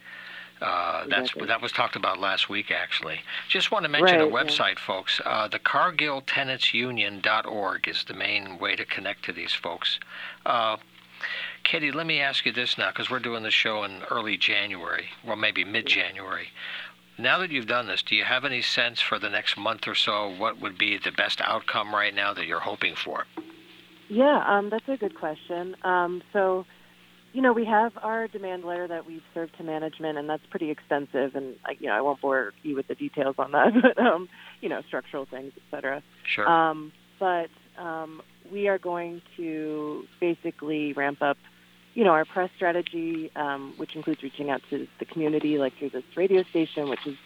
[0.60, 1.46] uh, that's Exactly.
[1.46, 4.42] that was talked about last week actually just want to mention a Right, yeah.
[4.44, 9.98] website folks uh, the cargilltenantsunion.org is the main way to connect to these folks
[10.46, 10.76] uh,
[11.64, 15.10] Katy, let me ask you this now, because we're doing the show in early January,
[15.22, 16.48] well, maybe mid January.
[17.18, 19.94] Now that you've done this, do you have any sense for the next month or
[19.94, 23.26] so what would be the best outcome right now that you're hoping for?
[24.08, 25.76] Yeah, um, that's a good question.
[25.84, 26.64] Um, so,
[27.32, 30.70] you know, we have our demand letter that we've served to management, and that's pretty
[30.70, 31.36] extensive.
[31.36, 34.28] And you know, I won't bore you with the details on that, but um,
[34.60, 36.02] you know, structural things, et cetera.
[36.24, 36.48] Sure.
[36.48, 41.36] Um, but um, we are going to basically ramp up,
[41.94, 45.90] you know, our press strategy, um, which includes reaching out to the community, like through
[45.90, 47.16] this radio station, which is,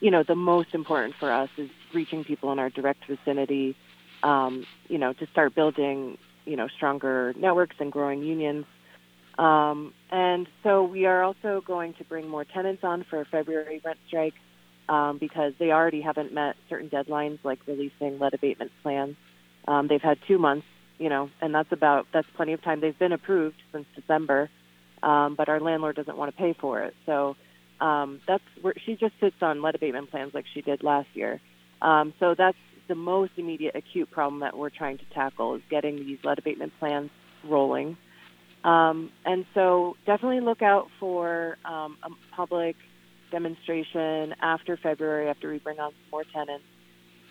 [0.00, 3.76] you know, the most important for us is reaching people in our direct vicinity,
[4.22, 8.66] um, you know, to start building, you know, stronger networks and growing unions.
[9.40, 13.98] Um, and so we are also going to bring more tenants on for February rent
[14.06, 14.34] strike
[14.86, 19.16] um, because they already haven't met certain deadlines like releasing lead abatement plans.
[19.66, 20.66] Um, they've had two months,
[20.98, 22.82] you know, and that's about that's plenty of time.
[22.82, 24.50] They've been approved since December,
[25.02, 26.94] um, but our landlord doesn't want to pay for it.
[27.06, 27.34] So
[27.80, 31.40] um, that's where she just sits on lead abatement plans like she did last year.
[31.80, 35.96] Um, so that's the most immediate acute problem that we're trying to tackle is getting
[35.96, 37.08] these lead abatement plans
[37.42, 37.96] rolling.
[38.64, 42.76] Um, and so definitely look out for um, a public
[43.30, 46.64] demonstration after February, after we bring on some more tenants.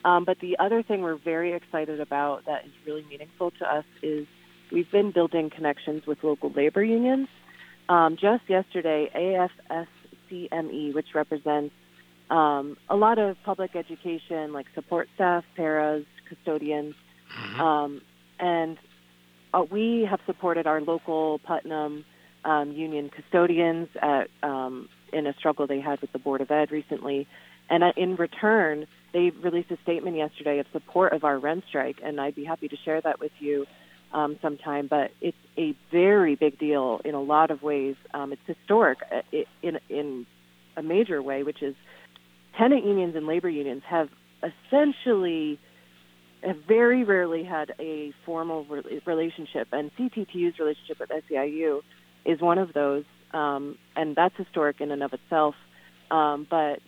[0.06, 3.86] Um, but the other thing we're very excited about that is really meaningful to us
[4.02, 4.26] is
[4.72, 7.28] we've been building connections with local labor unions.
[7.90, 11.74] Um, just yesterday, AFSCME, which represents
[12.30, 16.96] um, a lot of public education, like support staff, paras, custodians,
[17.30, 17.60] Mhm.
[17.60, 18.02] um,
[18.40, 18.78] and
[19.54, 22.06] uh, we have supported our local Putnam
[22.46, 26.72] um, union custodians at, um, in a struggle they had with the Board of Ed
[26.72, 27.28] recently.
[27.70, 31.98] And uh, in return, they released a statement yesterday of support of our rent strike,
[32.04, 33.66] and I'd be happy to share that with you
[34.14, 34.88] um, sometime.
[34.88, 37.96] But it's a very big deal in a lot of ways.
[38.14, 39.22] Um, it's historic uh,
[39.62, 40.26] in in
[40.78, 41.76] a major way, which is
[42.58, 44.10] tenant unions and labor unions have
[44.42, 45.60] essentially
[46.42, 51.82] have very rarely had a formal re- relationship, and CTTU's relationship with SEIU
[52.26, 55.56] is one of those, um, and that's historic in and of itself.
[56.12, 56.80] Um, but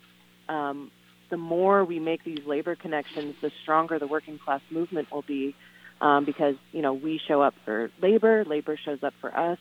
[0.50, 0.92] um,
[1.30, 5.56] the more we make these labor connections, the stronger the working class movement will be,
[6.00, 9.60] um, because you know we show up for labor, labor shows up for us.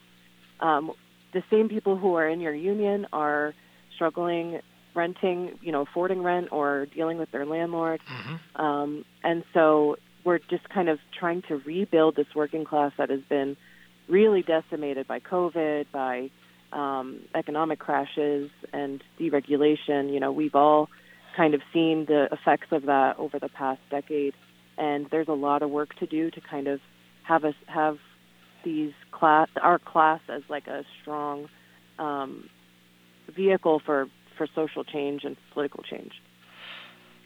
[0.60, 0.92] Um,
[1.32, 3.54] the same people who are in your union are
[3.94, 4.60] struggling
[4.94, 8.00] renting, you know, affording rent or dealing with their landlord.
[8.06, 8.60] Mhm.
[8.60, 13.22] Um, and so we're just kind of trying to rebuild this working class that has
[13.22, 13.56] been
[14.08, 16.30] really decimated by COVID, by
[16.72, 20.12] um, economic crashes and deregulation.
[20.12, 20.88] You know, we've all
[21.36, 24.34] kind of seen the effects of that over the past decade,
[24.76, 26.80] and there's a lot of work to do to kind of
[27.22, 27.98] have us have
[28.64, 31.48] these class our class as like a strong
[31.98, 32.48] um,
[33.34, 34.08] vehicle for
[34.40, 36.12] for social change and political change.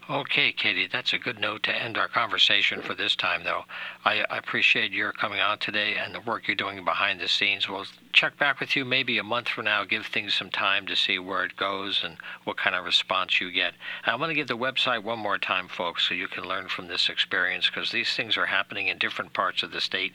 [0.09, 3.63] Okay, Katy, that's a good note to end our conversation for this time, though.
[4.03, 7.69] I, I appreciate your coming on today and the work you're doing behind the scenes.
[7.69, 10.95] We'll check back with you maybe a month from now, give things some time to
[10.95, 13.75] see where it goes and what kind of response you get.
[14.05, 16.89] I'm going to give the website one more time, folks, so you can learn from
[16.89, 20.11] this experience because these things are happening in different parts of the state.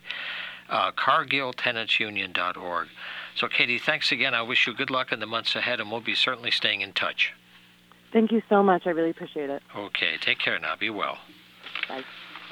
[0.68, 2.88] Uh, CargillTenantsUnion.org.
[3.40, 4.34] So, Katy, thanks again.
[4.34, 6.92] I wish you good luck in the months ahead, and we'll be certainly staying in
[6.92, 7.32] touch.
[8.12, 8.86] Thank you so much.
[8.86, 9.62] I really appreciate it.
[9.74, 10.76] Okay, take care now.
[10.76, 11.16] Be well.
[11.88, 12.04] Bye.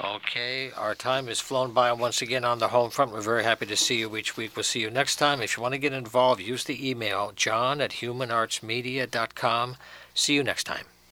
[0.03, 3.11] Okay, our time has flown by once again on the home front.
[3.11, 4.55] We're very happy to see you each week.
[4.55, 5.43] We'll see you next time.
[5.43, 9.75] If you want to get involved, use the email john at humanartsmedia.com.
[10.15, 10.85] See you next time.